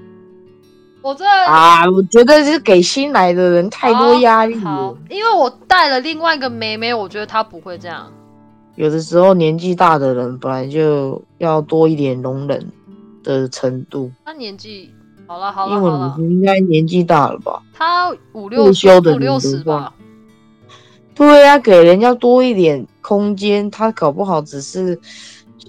[1.03, 4.97] 我这啊，我觉得是给新来的人太多压力了。
[5.11, 8.07] 因为我带了另外一个妹妹，我觉得她不会这样。
[8.77, 12.71] 有的时候年纪大的人本来就要多一点容忍
[13.25, 14.13] 的程度。
[14.25, 14.95] 她年纪。
[15.33, 17.63] 好了好了好了，应该年纪大了吧？
[17.73, 19.95] 他五六十五六十吧。
[21.15, 24.99] 对呀，给人家多一点空间，他搞不好只是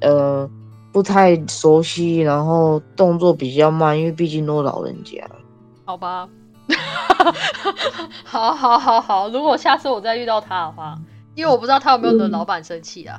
[0.01, 0.49] 呃
[0.91, 5.23] 不太熟悉，然后动作比较慢，因为毕竟都老人家。
[5.85, 6.27] 好吧，
[8.25, 10.99] 好好好好，如果下次我再遇到他的话，
[11.35, 13.17] 因为我不知道他有没有惹老板生气啊。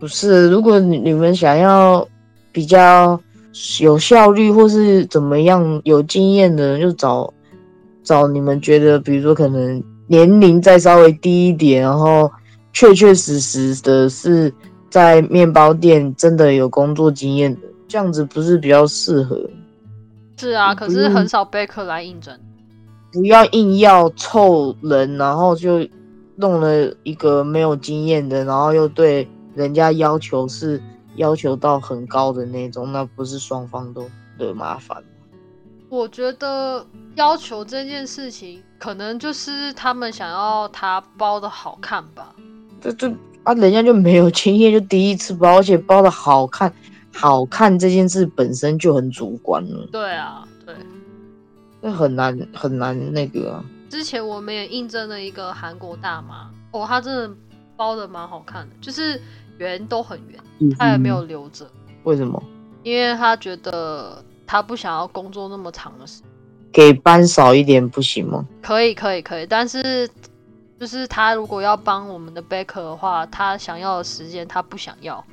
[0.00, 2.04] 不是，如果你你们想要
[2.50, 3.20] 比较。
[3.80, 7.32] 有效率或是怎么样有经验的人，就找
[8.04, 12.30] 找你们觉得，比如说可能年龄再稍微低一点，然后
[12.72, 14.52] 确确实实的是
[14.90, 19.40] 在面包店真的有工作经验的，这样子不是比较适合？
[20.36, 22.38] 是啊，可是很少贝克来应征。
[23.12, 25.84] 不要硬要凑人，然后就
[26.36, 30.80] 弄了一个没有经验的，然后又对人家要求是。
[31.18, 34.08] 要求到很高的那种，那不是双方都
[34.38, 35.08] 的麻烦吗
[35.90, 42.34] 我觉得要求这件事情，可能就是他们想要他包的好看吧。
[42.80, 43.10] 这这
[43.42, 46.72] 啊，人家就没有经验，就第一次包，而且包的好看，
[47.12, 49.88] 好看这件事本身就很主观了。
[49.90, 50.74] 对啊，对，
[51.80, 53.64] 那很难很难那个啊。
[53.88, 57.34] 之前我们也应征了一个韩国大妈，哦，她真的
[57.76, 59.20] 包的蛮好看的，就是。
[59.58, 61.66] 圆都很圆，嗯他也没有留着，
[62.04, 62.42] 为什么
[62.82, 66.28] 因为他觉得他不想要工作那么长的时间。
[66.72, 68.46] 给班少一点不行吗？
[68.62, 70.08] 可以，可以，可以，但是
[70.78, 75.24] 就是他如果要帮我们的 Baker 的话，他想要的时间他不想要，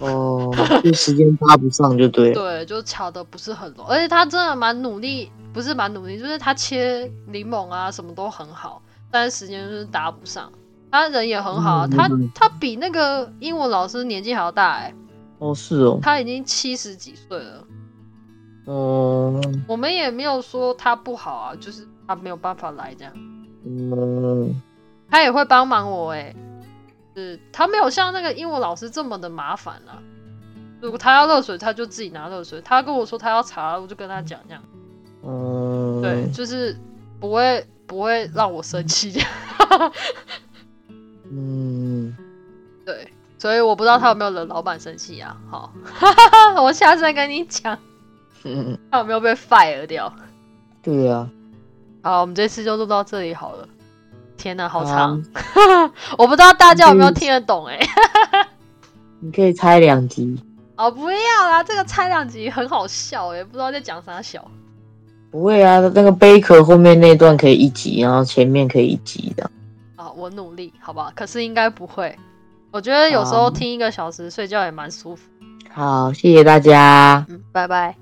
[0.00, 2.34] 哦，就时间搭不上就对了。
[2.34, 10.50] 对，就巧的不是很拢，而且他真的蛮努力，不是蛮努力，就是他切柠檬啊什么都很好，但是时间就是搭不上。
[10.92, 14.94] 他人也很好啊，他他比那个英文老师年纪还要大哎、
[15.38, 17.64] 哦，是哦，他已经七十几岁了。
[18.66, 23.12] 嗯，我们也没有说他不好啊，就是他没有办法来这样。
[23.64, 24.54] 嗯，
[25.10, 26.34] 他也会帮忙我哎、
[27.16, 29.98] 是他没有像那个英文老师这么的麻烦啦、
[30.82, 34.62] 如果他要热水，他就自己拿热水；他跟我说他要茶，我就跟他讲这样。
[35.24, 36.76] 嗯，对，就是
[37.18, 39.18] 不会不会让我生气。
[41.34, 42.14] 嗯，
[42.84, 43.08] 对，
[43.38, 45.34] 所以我不知道他有没有惹老板生气啊。
[45.50, 45.72] 好，
[46.62, 47.78] 我下次再跟你讲，
[48.44, 50.12] 嗯，他有没有被 fire 掉。
[50.82, 51.26] 对啊，
[52.02, 53.66] 好，我们这次就录到这里好了。
[54.36, 57.78] 天哪，好长，好 我不知道大家有没有听得懂哎、
[59.20, 60.36] 你可以拆两集，
[60.76, 61.16] 哦，不要
[61.48, 64.44] 啦，这个猜两集很好笑哎，不知道在讲啥小。
[65.30, 69.48] 不会啊，那个贝壳后面那段可以一集，然后前面可以一集的。
[70.02, 71.12] 啊，我努力，好不好？
[71.14, 72.16] 可是应该不会。
[72.72, 75.28] 我觉得有时候听一个小时睡觉也蛮舒服。
[75.72, 77.24] 好，谢谢大家。
[77.28, 78.01] 嗯，拜拜。